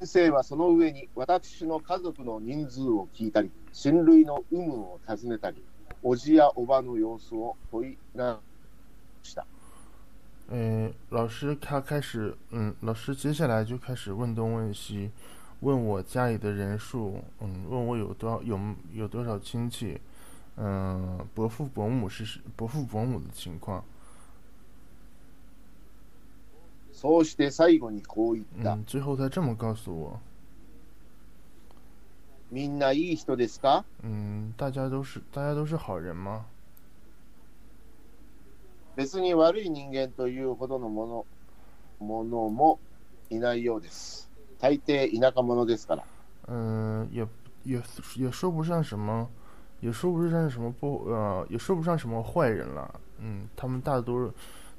[0.00, 5.60] 先生はその上に私の家族の人数を聞いたり、親類の有無を尋ねたり、
[6.04, 8.38] おじやおばの様子を問いな
[9.24, 9.44] した。
[10.50, 15.10] 呃，老师他开始，嗯，老师接下来就开始问东问西，
[15.60, 18.58] 问我家里的人数，嗯，问我有多少有
[18.94, 20.00] 有多少亲戚，
[20.56, 23.84] 嗯，伯父伯母是伯父伯母的情况，
[27.00, 28.74] そうして最後にこう言った。
[28.74, 30.18] 嗯，最后他这么告诉我，
[32.50, 33.84] みんないい人ですか？
[34.02, 36.46] 嗯，大家都是大家都是好人吗？
[38.96, 42.80] 別に悪い人間というほどのものものも
[43.30, 44.28] いないようです。
[44.58, 46.04] 大抵田舎者ですから。
[46.48, 47.24] 嗯，也
[47.62, 47.80] 也
[48.16, 49.30] 也说不上什么，
[49.80, 52.92] 也说不上什么不呃，也说不上什么坏人了。
[53.18, 54.32] 嗯，他们大多，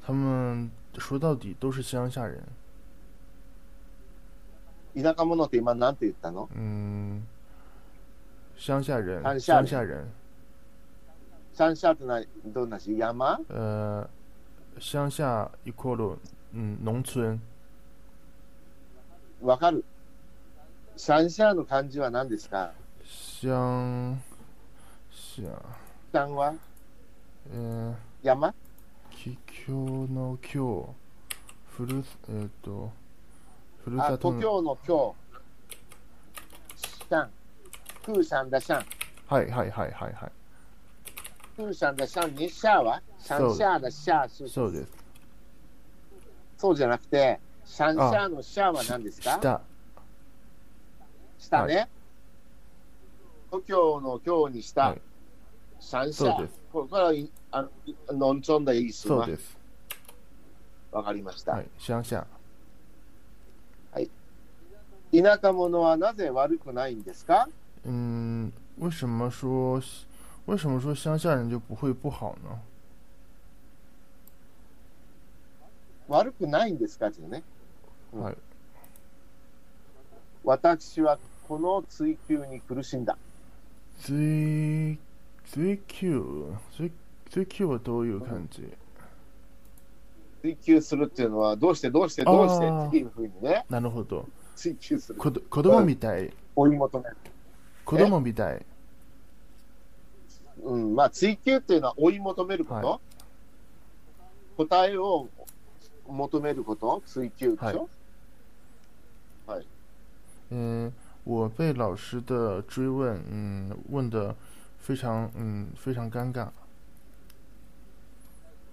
[0.05, 2.42] 他们说到底都是乡下人。
[4.94, 7.22] 田舎者って今何て言ったの嗯，
[8.56, 10.04] 乡下人，乡下人乡下人，
[11.52, 14.08] シャンシャーってなどんなし山呃，
[14.78, 16.16] 乡下 equal
[16.52, 17.40] 嗯农村。
[19.42, 19.84] わかる
[20.96, 24.16] シャンシャーの漢字は何ですか乡
[25.10, 26.54] 下，シャンは
[27.52, 28.54] 呃，山
[29.21, 30.95] 帰郷の郷、
[31.67, 32.89] ふるえっ、と
[33.83, 35.15] ふるあ、さとの故郷の郷。
[36.77, 37.29] シャン。
[38.05, 38.85] クーシャンだシャン。
[39.27, 40.31] はいはいはいはいはい。
[41.57, 44.91] クーシャンだシャンにシャーはシャンシャーだシャーそうそうです。
[46.57, 49.37] そうじゃなくて、シャンシャーのシャーは何ですか？
[49.41, 49.61] 下
[51.39, 51.89] 下ね。
[53.51, 55.01] 故郷の郷にした、はい
[55.81, 56.61] シャンシャーそうです。
[56.71, 57.13] これは
[57.51, 57.63] あ
[58.09, 59.57] の、のんちょんだいそうです。
[60.91, 61.53] わかりました。
[61.53, 62.25] はい乡下。
[65.11, 67.49] 田舎者はなぜ悪くないんですか？
[67.83, 69.81] 嗯，为什么说
[70.45, 72.59] 为什么说乡下人就不会不好呢？
[76.07, 77.07] 悪くないんですか？
[77.07, 77.41] っていうね。
[78.13, 78.37] うんはい
[80.43, 83.17] 私はこの追求に苦しんだ。
[83.99, 84.99] 追
[85.45, 86.55] 追求？
[86.71, 86.91] 追
[87.29, 88.67] 追求はどういう感じ、
[90.41, 94.27] 追求するっていうのは、どうしてどうしてどうしてっていうふうにね、なるほど。
[94.55, 95.19] 追求する。
[95.19, 96.33] 子供みたい。
[96.55, 97.17] 追い求める。
[97.85, 98.65] 子供みたい。
[100.61, 102.99] うん、まあ、追求っていうのは追い求めること、は
[104.57, 105.29] 答えを
[106.05, 107.87] 求めること、追求でしょ、
[110.51, 110.91] 嗯，
[111.23, 114.35] 我被老师的追问，嗯，问的
[114.79, 116.49] 非常，嗯，非常尴尬。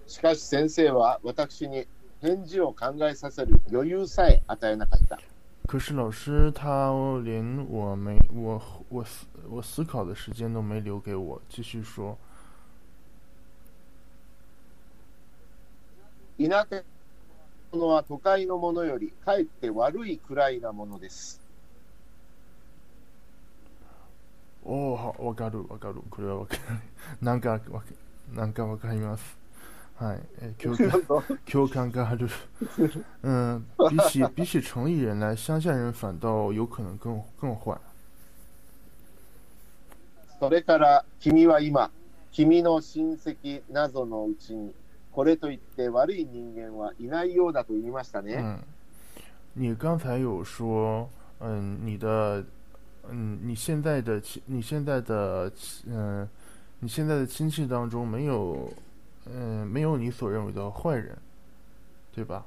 [0.07, 1.85] しかし先生は私に
[2.21, 5.19] 返事を考えさせる余裕さえ与えなかった。
[5.67, 6.91] 可是老师他
[7.25, 12.17] 连我没我我思我思考的时间都没留给我，继续说，
[16.39, 16.83] 田舎
[17.73, 21.41] のものは都会のものよりかえって悪いくらいなものです。
[24.63, 25.95] おお、わかるわかる。
[26.09, 26.61] これはわかる。
[27.21, 27.83] なんかわか
[28.33, 29.36] なんかわかります。
[29.96, 31.02] はい、え共感
[31.44, 32.28] 共感がある。
[33.22, 37.78] 嗯，比起比起城里人来，乡下人反倒有可能更更坏。
[40.40, 41.90] それから君は今、
[42.32, 44.74] 君の親戚などのうちに、
[45.12, 48.38] これといって悪い人間はいないようだと言いましたね。
[48.42, 48.58] 嗯，
[49.54, 52.44] 你刚才有说，嗯，你的，
[53.08, 55.52] 嗯，你现在的亲，你现在的，
[55.86, 56.28] 嗯，
[56.80, 58.68] 你现在的亲戚当中没有，
[59.26, 61.16] 嗯，没有你所认为的坏人，
[62.12, 62.44] 对吧？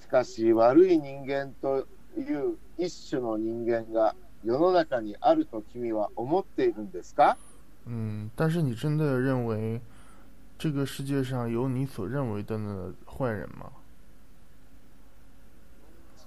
[0.00, 7.36] しかし悪い人間という一種の人間が世の中にあると君は思っているんですか
[7.86, 9.80] 嗯，但是你真的认为
[10.58, 13.70] 这个世界上有你所认为的那坏人吗？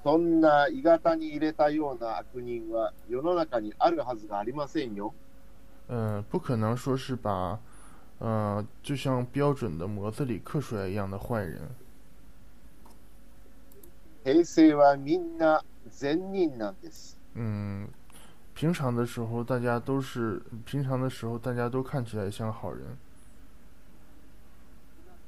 [0.03, 5.13] そんな鋳型に入れたような悪人は世の中にあるはずがありませんよ。
[5.87, 7.59] 嗯，不可能说是把，
[8.19, 11.61] 呃，就像标准的模子里刻出来一样的坏人。
[14.23, 17.17] 平成はみんな善人なんです。
[17.35, 17.89] 嗯，
[18.55, 22.97] 平常的时候大家都是平常的时候大家都看起来像好人。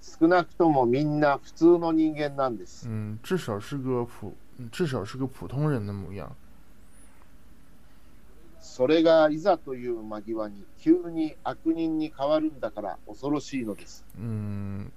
[0.02, 2.88] 少なくともみんな普通の人間なんです。
[2.88, 4.34] 嗯，至少是个普，
[4.72, 6.34] 至少是个普通人的模样。
[8.61, 14.05] それがいざという間際に急に悪人に変わるんだから恐ろしいのです。
[14.19, 14.91] 嗯，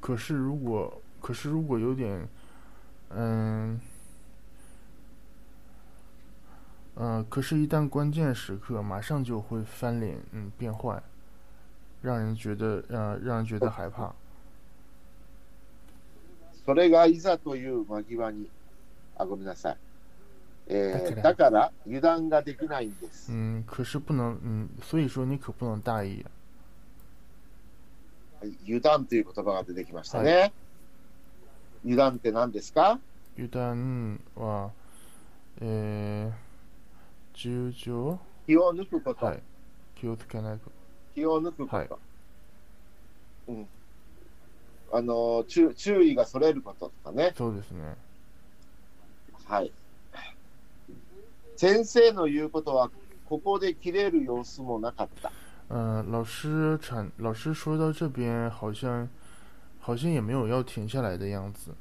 [0.00, 2.28] 可是如果，可是如果有点，
[3.10, 3.80] 嗯，
[6.94, 11.02] 呃，可是，一旦关键时刻，马上就会翻脸，嗯，变坏，
[12.02, 14.12] 让人觉得，呃，让人觉得害怕。
[16.64, 18.48] それがいざという間際に、
[19.16, 19.76] あ、ごめんなさい。
[20.68, 23.32] えーだから油断ができないんです。
[23.32, 26.24] 嗯，可是不能，嗯，所以说你可不能大意。
[28.40, 30.52] はい油断という言葉が出てきましたね。
[31.84, 33.00] 油断って何ですか？
[33.36, 34.70] 油断は、
[35.60, 36.32] えー、
[37.34, 39.42] 重情気を抜くこと、はい。
[39.94, 40.70] 気をつけないこ
[41.14, 41.76] 気を抜くこと。
[41.76, 41.88] はい
[43.48, 43.66] うん。
[44.92, 47.30] あの注、注意がそれることとかね。
[47.32, 47.38] と。
[47.38, 47.96] そうですね。
[49.46, 49.72] はい。
[51.58, 52.88] 先生の言うことは、
[53.28, 55.32] ここで切れる様子もなかった。
[55.70, 59.08] 嗯、老师产老师说到这边，好像
[59.80, 61.74] 好像也没有要停下来的样子。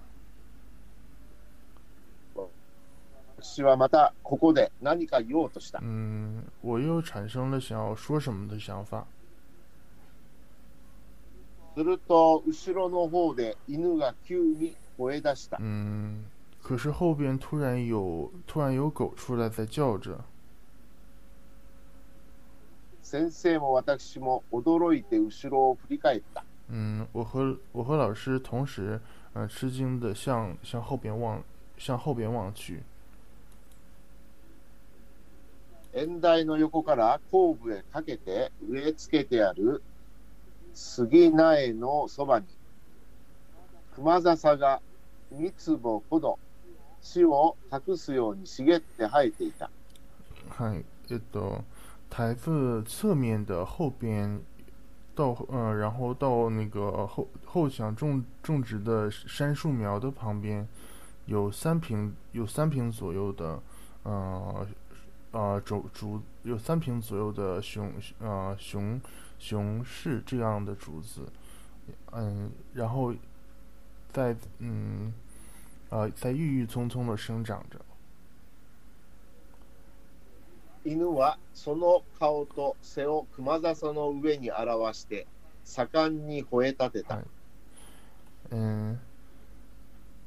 [3.39, 5.79] 私はまたここで何か言おうとした。
[5.83, 9.05] 嗯，我又产生了想要说什么的想法。
[11.75, 15.59] すると、後ろの方で犬が急に吠え出した。
[15.61, 16.25] 嗯，
[16.66, 20.24] 可是后边突然有突然有狗出来在叫着。
[23.02, 26.44] 先生も私も驚いて後ろを振り返った。
[26.68, 29.00] 嗯，我和我和老师同时，
[29.34, 31.42] 呃，吃惊的向向后边望
[31.76, 32.82] 向后边望去。
[35.92, 39.82] 縁台の横から後部へかけて植え付けてある
[40.72, 42.46] 杉苗のそばに、
[43.94, 44.80] 熊笹が
[45.30, 46.38] 三坪ほど
[47.00, 49.68] 死を隠すように茂って生えていた。
[50.50, 51.62] 嗨，えっと，
[52.10, 54.40] 台子侧面的后边，
[55.14, 60.66] 到呃，然后到那个后后墙种种植的杉树苗的旁边，
[61.26, 63.60] 有三平有三平左右的，
[64.02, 64.66] 呃
[65.32, 69.00] 呃竹竹有三平左右的雄呃雄
[69.38, 71.22] 雄柿这样的竹子，
[72.12, 73.14] 嗯，然后
[74.12, 75.12] 在嗯
[75.90, 77.78] 呃在郁郁葱葱的生长着。
[80.84, 85.26] 犬はその顔と背を熊笹の上に表して
[85.64, 87.16] 盛んに吠え立てた。
[87.16, 87.24] はい
[88.54, 88.98] 嗯，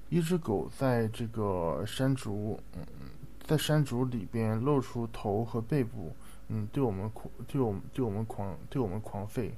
[0.10, 2.84] 一只狗在这个山竹，嗯，
[3.46, 6.16] 在山竹里边露出头和背部，
[6.48, 9.52] 嗯，对我们狂，对我们，对我们狂，对我们狂吠。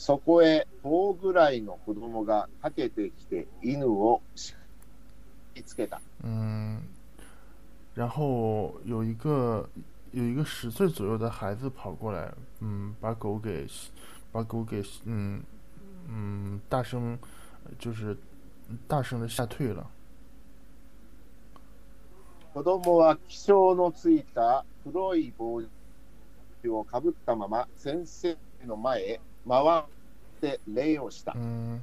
[0.00, 4.54] そこへ棒ぐらいの子供が駆けてきて犬をし
[5.54, 6.00] きつけた。
[6.24, 6.80] 嗯，
[7.94, 9.68] 然后有一个
[10.12, 13.66] 有一个十岁左右的孩子跑过来，嗯，把狗给
[14.32, 15.42] 把狗给嗯
[16.08, 17.18] 嗯大声
[17.78, 18.16] 就是
[18.88, 19.86] 大声的吓退了。
[22.54, 25.60] 子供は気性のついた黒い帽
[26.62, 29.84] 子をかぶったまま先生の前へ回っ
[30.40, 31.32] て礼をした。
[31.36, 31.80] 嗯，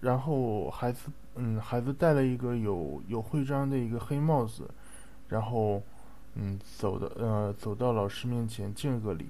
[0.00, 4.68] 然后孩子，嗯，孩子戴了一个有有徽章的一个黑帽子，
[5.28, 5.82] 然后，
[6.34, 9.26] 嗯，走的呃走到老师面前敬了个礼。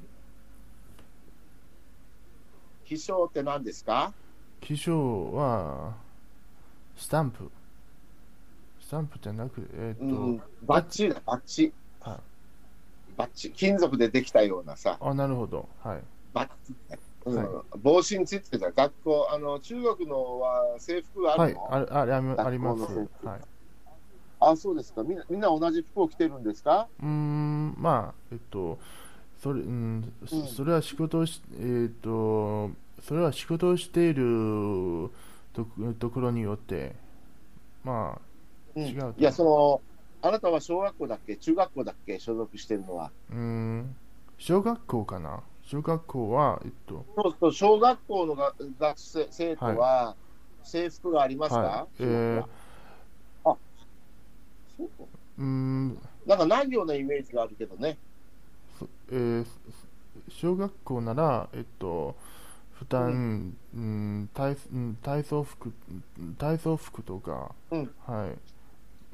[2.85, 4.12] 気性って何ですか？
[4.61, 5.95] 気象は
[6.97, 7.51] スタンプ。
[8.81, 10.05] スタンプじゃなくて、えっ、う
[10.35, 11.73] んと、、バッチだ、バッチ。
[12.01, 12.18] はい
[13.16, 13.53] バッチ。
[13.53, 15.68] 金属でできたようなさ、あ、なるほど。
[15.85, 16.03] はい。
[16.33, 16.51] バッ。
[17.26, 17.37] うん。
[17.37, 17.49] はい。
[17.78, 21.53] 帽子についてた学校、あの中国のは制服があはい。
[21.53, 22.93] るの、、あああり学校のあります。
[23.24, 23.41] はい。
[24.43, 25.03] あそうですか。
[25.03, 25.24] みんな。
[25.28, 26.89] みんな同じ服を着てるんですか？
[26.99, 28.78] うーん、まあ、えっと、
[29.43, 32.70] それ、うん、それは仕事をし、えっと、
[33.03, 35.11] それは仕事をしている
[35.53, 35.66] と
[35.99, 36.95] ところによって、
[37.85, 38.20] まあ、
[38.76, 38.85] うん。
[38.87, 39.83] 違うといや、その、
[40.22, 41.37] あなたは小学校だっけ？
[41.37, 42.18] 中学校だっけ？
[42.18, 43.11] 所属してるのは。
[43.31, 43.97] うーん、
[44.39, 50.16] 小学校かな小学校は、えっと、そうそう、小学校のが学生生徒は
[50.64, 52.45] 制服がありますか、はい、えー、
[54.77, 55.05] そうか。
[55.39, 57.97] うーん、なんかないようなイメージがあるけどね。
[58.79, 59.47] そえー
[60.29, 62.14] 小学校なら、えっと、
[62.73, 64.29] 負担、うん。
[64.35, 65.73] 体うん体操服、
[66.21, 67.95] うん体操服とか、うん。
[68.07, 68.39] はい。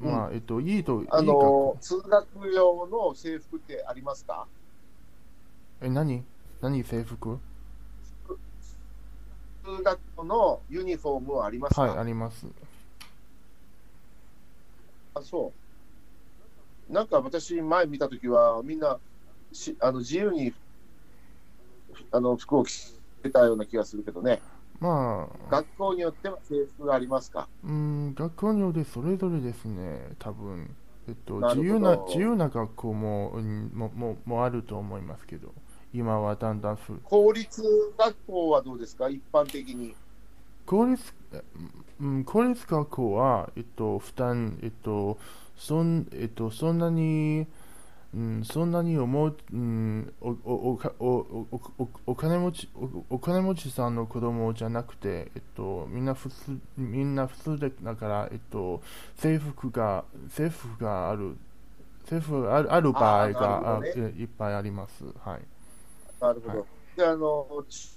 [0.05, 0.11] うん。
[0.11, 4.47] まあ、えっと、いいと、いいあ学の、通学用の制服ってありますか？
[5.81, 6.23] え、何？
[6.61, 7.39] 何制服？
[9.63, 12.47] 通学校のユニフォームはありますか、はい、あります。
[15.13, 15.51] あそ
[16.89, 16.93] う。
[16.93, 18.97] なんか私、前見たときは、みんな
[19.51, 20.53] しあの自由に
[22.11, 22.93] あの服を着
[23.23, 24.41] てたような気がするけどね、
[24.79, 27.49] まあ、学校によっては制服がありますか？
[27.63, 30.73] うん、学校によってそれぞれですね、多分。
[31.09, 35.53] えっと、自由な、自由な学校も、うん、も、も、もあると思いますけど、
[35.97, 37.63] 今はだんだんふ、公立
[37.97, 39.95] 学校はどうですか、一般的に。
[40.67, 41.13] 公立、
[41.99, 45.17] うん、公立学校は、えっと、負担、えっと、
[45.55, 47.47] そん、えっと、そんなに、
[48.13, 51.47] うん、そんなに思う、うん、お、お、おか、お、お、
[51.79, 58.81] お、お金持ち、お、お金持ちさんの子供じゃなくて、えっと、みんな普通、みんな普通だから、えっと、
[59.15, 61.37] 制服が、制服がある、
[62.05, 65.03] 制服がある、ある場合が、ねえいっぱいあります。
[65.25, 65.56] はい。
[66.19, 66.57] なるほど。
[66.59, 67.89] はいで、あの、中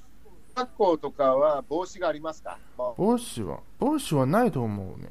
[0.55, 5.09] 学校とかは帽子がありますか、まあ帽子は、帽子はないと思うね。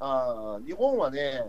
[0.00, 1.44] あー日本はね、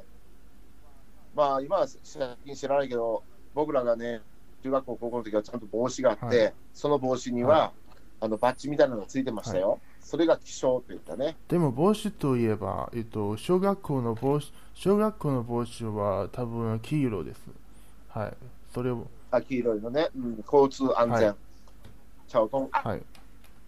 [1.36, 3.24] まあ今は最近知らないけど、
[3.56, 4.22] 僕らがね、
[4.62, 7.72] 中学校、高校の時はちゃんと帽子があって、はいその帽子には、は
[8.22, 9.80] あのバッジみたいなのがついてましたよ。
[10.00, 11.36] それが気象と言ったね。
[11.48, 17.42] でも帽子といえば、えっと、小学校の帽子、小学校の帽子は多分黄色です。
[18.10, 18.34] はい。
[18.74, 21.29] それを、あ黄色いのね、うん、交通安全。
[21.29, 21.37] はい
[22.29, 23.03] チャオトン安はい。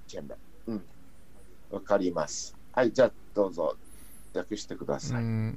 [0.09, 0.35] 全だ。
[0.67, 0.83] うん。
[1.71, 2.57] わかります。
[2.73, 3.77] はい、じゃあどうぞ、
[4.35, 5.23] 訳してください。
[5.23, 5.57] 嗯，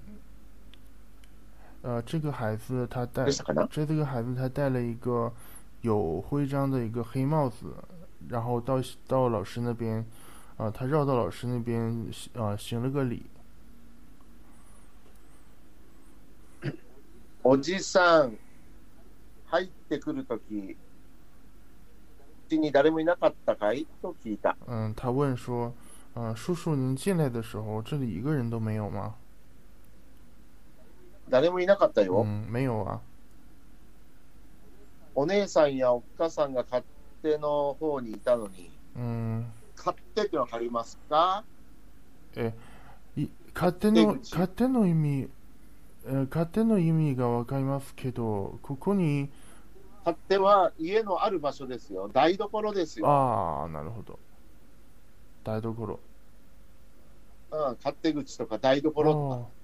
[1.81, 5.33] 呃，这个孩子他戴为啥呢，这这个孩子他戴了一个
[5.81, 7.73] 有徽章的一个黑帽子，
[8.29, 10.05] 然后到到老师那边，
[10.57, 12.05] 啊、他绕到老师那边，
[12.35, 13.25] 啊、行了个礼。
[17.43, 18.37] おじさん、
[19.46, 20.76] 入ってくるとき、う
[22.48, 23.86] ちに誰もいなかったかい？
[24.02, 24.56] と聞いた。
[24.66, 25.72] 嗯，他问说，
[26.14, 29.14] 呃，叔叔您进来的时候，这里一个人都没有吗？
[31.28, 32.24] 誰もいなかったよ。
[32.24, 33.00] 嗯，没有啊。
[35.14, 36.84] お姉さんやおっかさんが勝
[37.22, 39.44] 手の方にいたのに、嗯，
[39.76, 41.42] 勝手ってわかりますか？
[43.16, 45.28] い勝手の勝手の意味、えー
[46.06, 49.28] 勝手の意味がわかりますけど、ここに、
[50.04, 52.08] 勝手は家のある場所ですよ。
[52.12, 53.08] 台所ですよ。
[53.08, 54.18] ああ、なるほど。
[55.42, 55.98] 台所。
[57.50, 59.34] うん、勝手口とか台所とか。
[59.36, 59.56] あ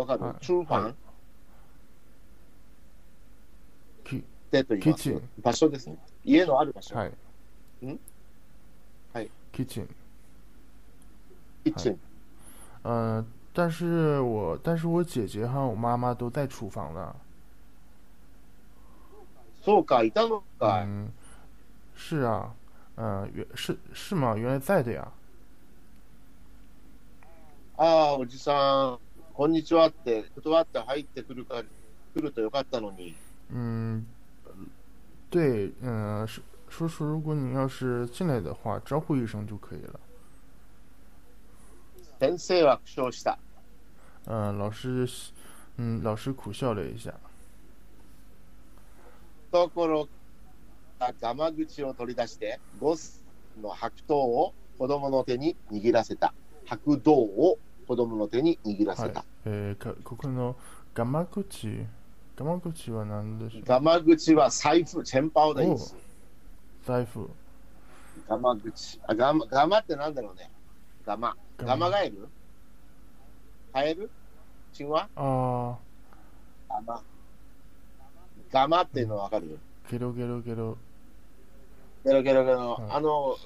[0.00, 0.94] わかる、はい厨房、はい
[4.04, 5.96] きでと言いますキッチン場所ですね。
[6.24, 6.96] 家のある場所。
[6.96, 7.86] はい。
[7.86, 8.00] ん？
[9.12, 9.30] はい。
[9.52, 9.88] kitchen。
[11.64, 12.00] キッチン。
[12.82, 17.15] 呃，但是我但是我姐姐和我妈妈都在厨房的。
[19.61, 20.87] そうか、いたのかい。
[20.87, 21.11] 嗯，
[21.95, 22.53] 是啊，
[22.95, 24.35] 嗯、原是是吗？
[24.35, 25.11] 原来在的呀。
[27.75, 28.99] ああ、おじさん、
[29.33, 31.63] こんにちはって、断って入ってくるか、
[32.13, 33.15] 来るとよかったのに。
[33.51, 34.05] 嗯，
[35.29, 39.99] 对，嗯、是叔叔，如果你要是进来的话，招呼一声就可以了。
[42.20, 43.38] 先生は苦笑した。
[44.26, 45.06] 嗯、老师，
[45.78, 47.14] 嗯，老师苦笑了一下。
[49.52, 50.08] ところ
[50.98, 53.22] が、ガマ口を取り出して、ボス
[53.60, 56.32] の白桃を子供の手に握らせた。
[56.64, 59.24] 白銅を子供の手に握らせた。
[59.44, 60.56] えー、かここの
[60.94, 61.84] ガマ口、
[62.36, 63.62] ガマ口は何でしょう？
[63.64, 65.94] ガマ口は財布、チェンパオです。
[66.86, 67.28] 財布。
[68.28, 68.98] ガマ口。
[69.06, 70.50] あ、ガマ、ガマってなんだろうね。
[71.06, 71.36] ガマ。
[71.58, 72.28] ガマガエル？
[73.72, 74.10] カエル？
[74.72, 75.76] チンワあ
[76.68, 77.02] ガマ。
[78.50, 79.58] ガマっていうのわかる？
[79.88, 80.76] ー、ゲロゲロゲロ。
[82.04, 83.36] ゲロゲロゲロ、はいあの、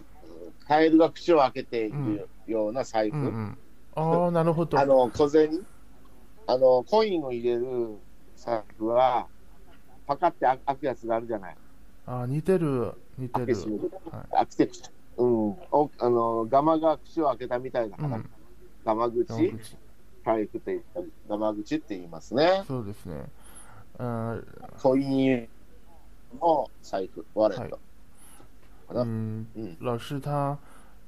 [0.67, 3.17] カエルが口を開けているような財布？
[3.17, 3.59] うんうん。
[3.95, 4.85] ああ、なるほどあ。
[4.87, 5.67] の、小銭、
[6.47, 7.99] あの、コインを入れる
[8.37, 9.27] 財布は、
[10.07, 11.57] パカって開くやつがあるじゃない。
[12.07, 13.55] あー似てる、似てる開け。
[13.55, 13.91] 閉める。
[14.11, 14.91] は開けて口。
[15.18, 15.50] うん。
[15.72, 18.30] おあの、ガマが口を開けたみたいだから、うん
[18.86, 19.78] ガマガマ口、口
[20.26, 22.64] 財布って言ったり、ガマ口って言いますね。
[22.68, 23.26] そうですね。
[23.98, 24.46] 嗯
[24.82, 25.48] コイン
[26.42, 27.80] の財布、ワレット。
[28.90, 30.58] 嗯嗯，嗯老师他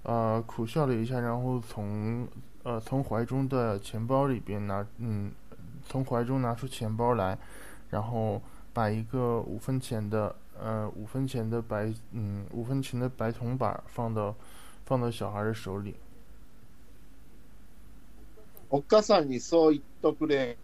[0.03, 2.27] 呃苦笑了一下，然后从
[2.63, 5.31] 呃从怀中的钱包里边拿嗯
[5.83, 7.37] 从怀中拿出钱包来，
[7.89, 8.41] 然后
[8.73, 14.35] 把一个五分钱的 呃五分钱的白嗯五分钱的白铜板放到
[14.85, 15.95] 放到小孩的手里。
[18.69, 20.57] おっかさんにそう言っとくれ。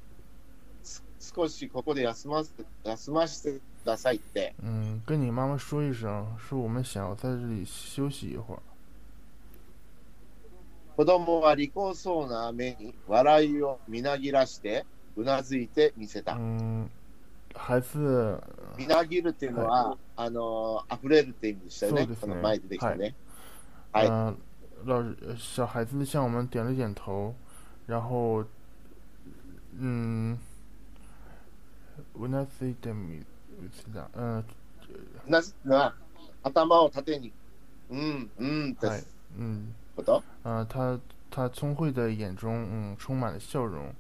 [0.83, 2.51] す少しここで休ませ
[2.83, 4.53] 休ませてくださいって。
[4.63, 8.59] 嗯，跟你妈妈说一声，说我们想要在这里休息一会儿。
[10.97, 16.35] 子供は利口そうな目に笑いをみなぎらしてうなずいてみせた。
[16.35, 16.89] 嗯，
[17.56, 18.42] 孩子，
[18.76, 22.02] みなぎるっていうのは、あの溢れるって意味でしたよね。
[22.02, 23.14] そうですねこの前出てきたね。
[23.92, 24.36] はい嗯、
[24.84, 27.34] 老师呃小孩子向我们点了点头，
[27.86, 28.44] 然后，
[29.78, 30.38] 嗯，
[32.14, 33.24] うなずいてみ
[33.94, 34.10] た。
[34.14, 34.44] 嗯、
[35.26, 35.94] なぜなら
[36.42, 37.32] 頭を縦に、
[37.90, 39.04] うん、うんってはい
[39.38, 40.22] 嗯，こと？
[40.44, 41.00] 呃，他
[41.30, 43.94] 他聪慧的眼中，嗯，充满了笑容。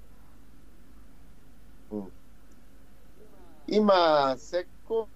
[3.68, 5.08] 今、絶好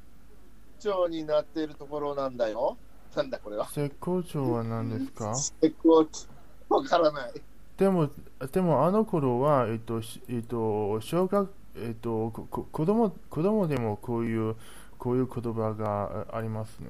[0.78, 2.76] 調になっているところなんだよ。
[3.14, 3.68] なんだこれは。
[3.72, 5.34] 絶好調は何ですか？
[5.60, 6.26] 絶好調。
[6.68, 7.32] わからない。
[7.76, 8.10] でも
[8.52, 14.54] でもあの頃はえっとしえっと小学えっとここ子供子供でもこういう
[14.98, 16.88] こういう言葉があありますね。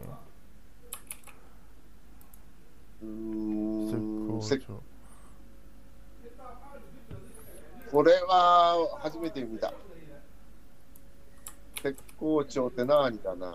[3.03, 4.43] うー絶ん好調。
[4.43, 4.61] せ
[7.91, 9.73] これは初めて見た。
[11.83, 13.55] 絶好調って何かな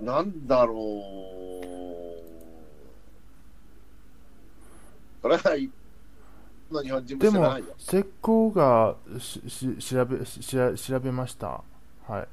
[0.00, 0.76] なんだろう。
[5.22, 5.70] これは一
[6.70, 7.66] の日本人もでも知らないよ。
[7.78, 11.62] 絶好がしし調べしし調べました。
[12.06, 12.28] はい。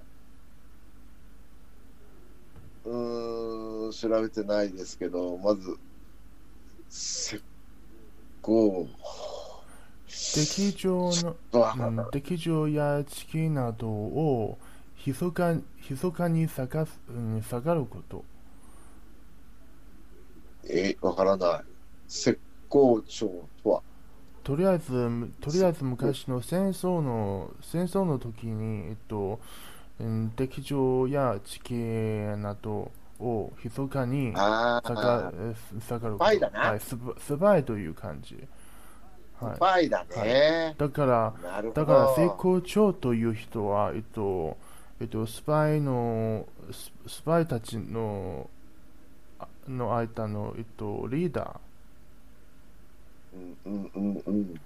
[2.85, 5.77] うーん、調べてないですけど、まず、
[6.89, 7.41] 絶
[8.41, 8.87] 好。
[10.35, 11.11] 劇場
[11.51, 14.57] の、わうん、劇場や地形などを
[15.05, 15.55] 密か
[15.89, 18.23] 密かに探す、うん、探ること。
[20.69, 21.63] え、わからない。
[22.07, 22.39] 絶
[22.69, 23.29] 好調
[23.63, 23.81] とは？
[24.43, 29.39] とりあえず、とりあえず昔の戦争の戦争の時に、えっと、
[29.99, 36.97] うん、劇場や地形などを密かにあ探探るスパイだなはい、ス
[37.37, 38.37] パイという感じ。
[39.39, 39.59] はいス。
[39.59, 40.75] パイだね。
[40.77, 41.33] だから。
[41.73, 44.57] だから、成功長という人は、えっと、
[45.01, 48.49] えっと、スパイの、ススパイたちの、
[49.39, 51.59] あの間の、えっと、リーダ
[53.33, 54.59] うんうんうんうん。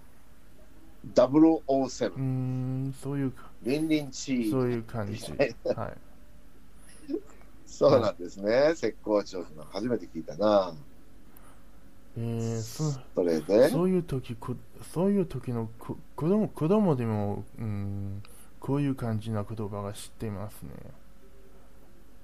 [1.16, 4.52] 007ー、うー、ん、そういうか、リンリンチー。
[4.52, 5.24] そういう感じ。
[5.76, 7.14] はい。
[7.66, 8.74] そうなんですね。
[8.74, 10.74] 絶好調ってのは初めて聞いたな。
[12.18, 14.56] えー、そそれで、そういう時こ
[14.92, 18.24] そういう時のこ子供子供でも、うん、
[18.60, 20.70] こういう感じな言葉が知っていますね。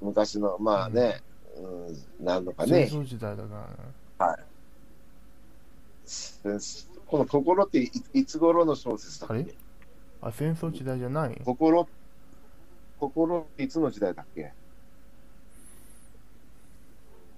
[0.02, 1.22] 昔の、まあね、
[1.56, 3.68] うん、なんのかね、戦争時代だか
[4.18, 4.38] ら。
[4.38, 4.44] ね。
[7.06, 9.44] この心っていいつ頃の小説だっあれ？
[9.44, 9.56] け
[10.22, 11.40] あ、戦争時代じゃない？
[11.46, 11.88] 心、
[13.00, 14.52] 心っていつの時代だっけ？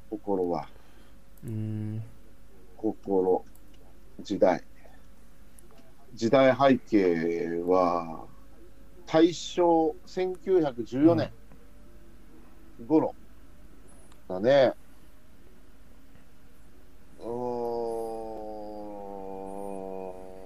[0.10, 0.70] 心は、
[2.78, 3.46] えー、心、
[4.22, 4.64] 時代。
[6.14, 8.26] 時代背景は、
[9.06, 11.32] 大正1914年
[12.88, 13.14] 頃
[14.28, 14.74] だね。
[17.20, 17.30] うーん、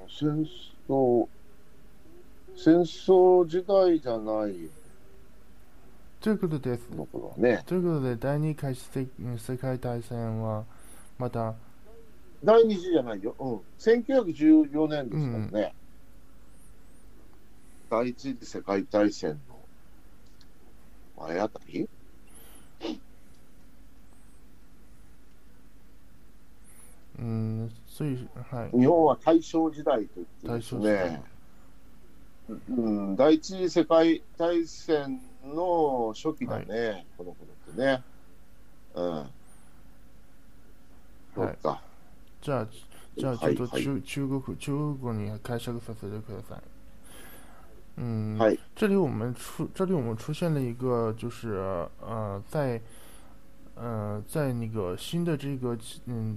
[0.09, 0.45] 戦
[0.87, 1.27] 争、
[2.55, 4.69] 戦争時代じゃない
[6.19, 6.89] ということです。
[7.37, 7.63] ね。
[7.65, 9.07] ということで、第二回世
[9.37, 10.65] 世界大戦は、
[11.17, 11.55] また、
[12.43, 13.35] 第二次じゃないよ。
[13.39, 13.61] うん。
[13.79, 15.75] 1914年ですからね。
[17.89, 21.89] 第一次世界大戦の前あたり？
[27.19, 28.77] うん、そういう、はい。
[28.79, 31.21] 日本は大正時代と言ってですね。
[32.69, 38.03] うん、第一次世界大戦の初期だね、この頃ってね。
[38.95, 39.29] うん。
[41.35, 41.81] そうか。
[42.40, 42.66] じゃあ、
[43.16, 46.62] じゃあ、ちはいょっと中,、中国中国語に解釈させてください。
[47.96, 52.80] 嗯，はい这里我们出这里我们出现了一个，就是呃，在
[53.76, 56.36] 呃在那个新的这个嗯，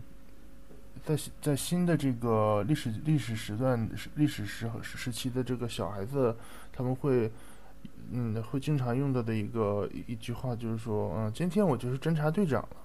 [1.03, 6.35] 在在新的这个历史历史时段历史时时期的这个小孩子，
[6.71, 7.31] 他们会
[8.11, 12.77] 嗯会经常用到的一个一一句话就是说，嗯、今天我就是侦察队长了。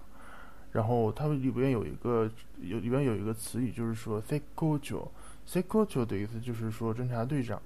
[0.78, 2.30] 然后它里边有一个
[2.62, 5.12] 有里边有一个词语，就是说 s e k o j o
[5.44, 7.60] s e k o j o 的意思就是说侦察队长。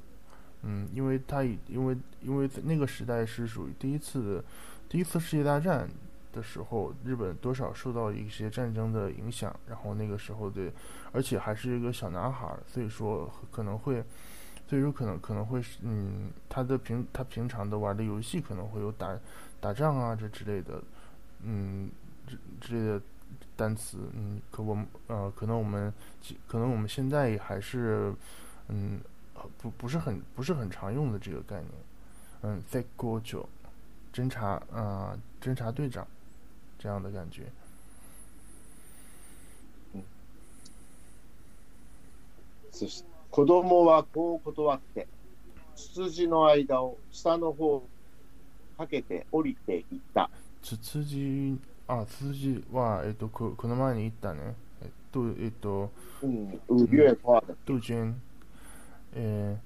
[0.61, 4.41] 嗯，因为他以因为因为那个时代是属于第一次
[4.87, 5.89] 第一次世界大战
[6.31, 10.71] 的时候，日本多少受到一些战争的影响，然后那个时候的，
[11.11, 14.01] 而且还是一个小男孩，所以说可能会，
[14.69, 19.19] 所以说可能可能会嗯，他的平他平常的玩的游戏可能会有打
[19.59, 20.81] 打仗啊这之类的，
[21.43, 21.89] 嗯，
[22.30, 23.02] 之之类的
[23.56, 28.14] 单词，嗯，可我们呃可能我们其可能我们现在也还是
[28.68, 29.00] 嗯。
[29.58, 31.70] 不不是很不是很常用的这个概念，
[32.40, 33.46] 嗯，在过久，
[34.12, 36.04] 侦查啊、呃，侦察队长
[36.76, 37.44] 这样的感觉。
[42.72, 45.06] そして子供はこう断って、
[45.76, 47.86] ツツジの間を下の方
[48.78, 50.28] かけて降りていった。
[50.62, 51.56] ツツジ、
[51.87, 54.55] あ、ツツジは、えっと、ここの前に言ったね。
[54.81, 55.91] えっと、えっと、
[56.23, 57.55] うん、五月花的。
[57.65, 58.15] 杜鹃，
[59.15, 59.57] 呃，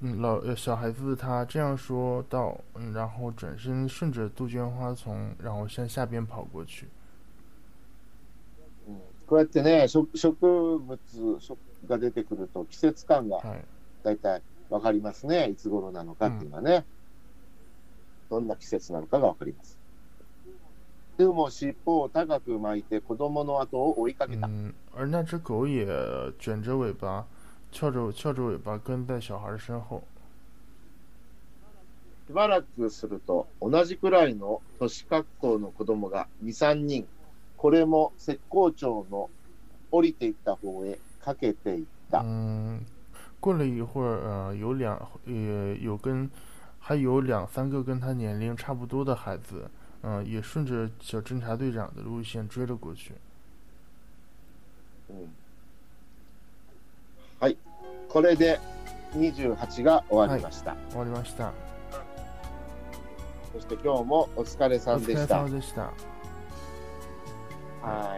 [0.00, 6.86] 嗯，老小孩子他这样说到，嗯，然后转身顺着杜鹃花丛，然后向下边跑过去。
[8.88, 8.98] うん
[9.28, 10.98] こうやってね、植植物
[11.38, 13.42] 植が出てくると季節感が。
[14.02, 15.50] だいたいわかりますね。
[15.50, 16.86] いつ頃なのかっていうのはね。
[18.30, 19.78] どんな季節なのかがわかります。
[21.16, 24.46] でも尻尾を高く巻いて子供の後を追いかけた。
[24.46, 25.84] 嗯，而那只狗也
[26.38, 27.24] 卷着尾巴，
[27.72, 30.02] 翘着翘着尾巴跟在小孩身后。
[32.28, 37.08] しばらくすると、同じくらいの年格好の子供が2、3人、
[37.56, 39.30] これも浙江町の
[39.90, 42.20] 降りていった方へかけていった。
[42.20, 42.84] 嗯，
[43.40, 46.30] 过了一会儿，呃，有两呃有跟
[46.88, 49.68] 还有两三个跟他年龄差不多的孩子，
[50.00, 53.12] 嗯、也順着小侦察隊長的路線追了過去。
[55.10, 55.28] うん
[57.38, 57.58] はい。
[58.08, 58.58] これで
[59.12, 60.74] 28が終わりました。
[60.88, 61.52] 終わりました。
[63.52, 65.36] そして今日もお疲れさお疲れんでした。
[65.40, 65.82] 様でした。
[67.82, 68.16] は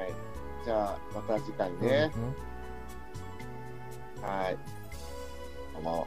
[0.63, 0.65] い。
[0.65, 2.17] じゃあ、また次回そうでねす。
[2.19, 2.25] ね
[4.23, 4.57] はい。
[5.75, 6.07] どうも。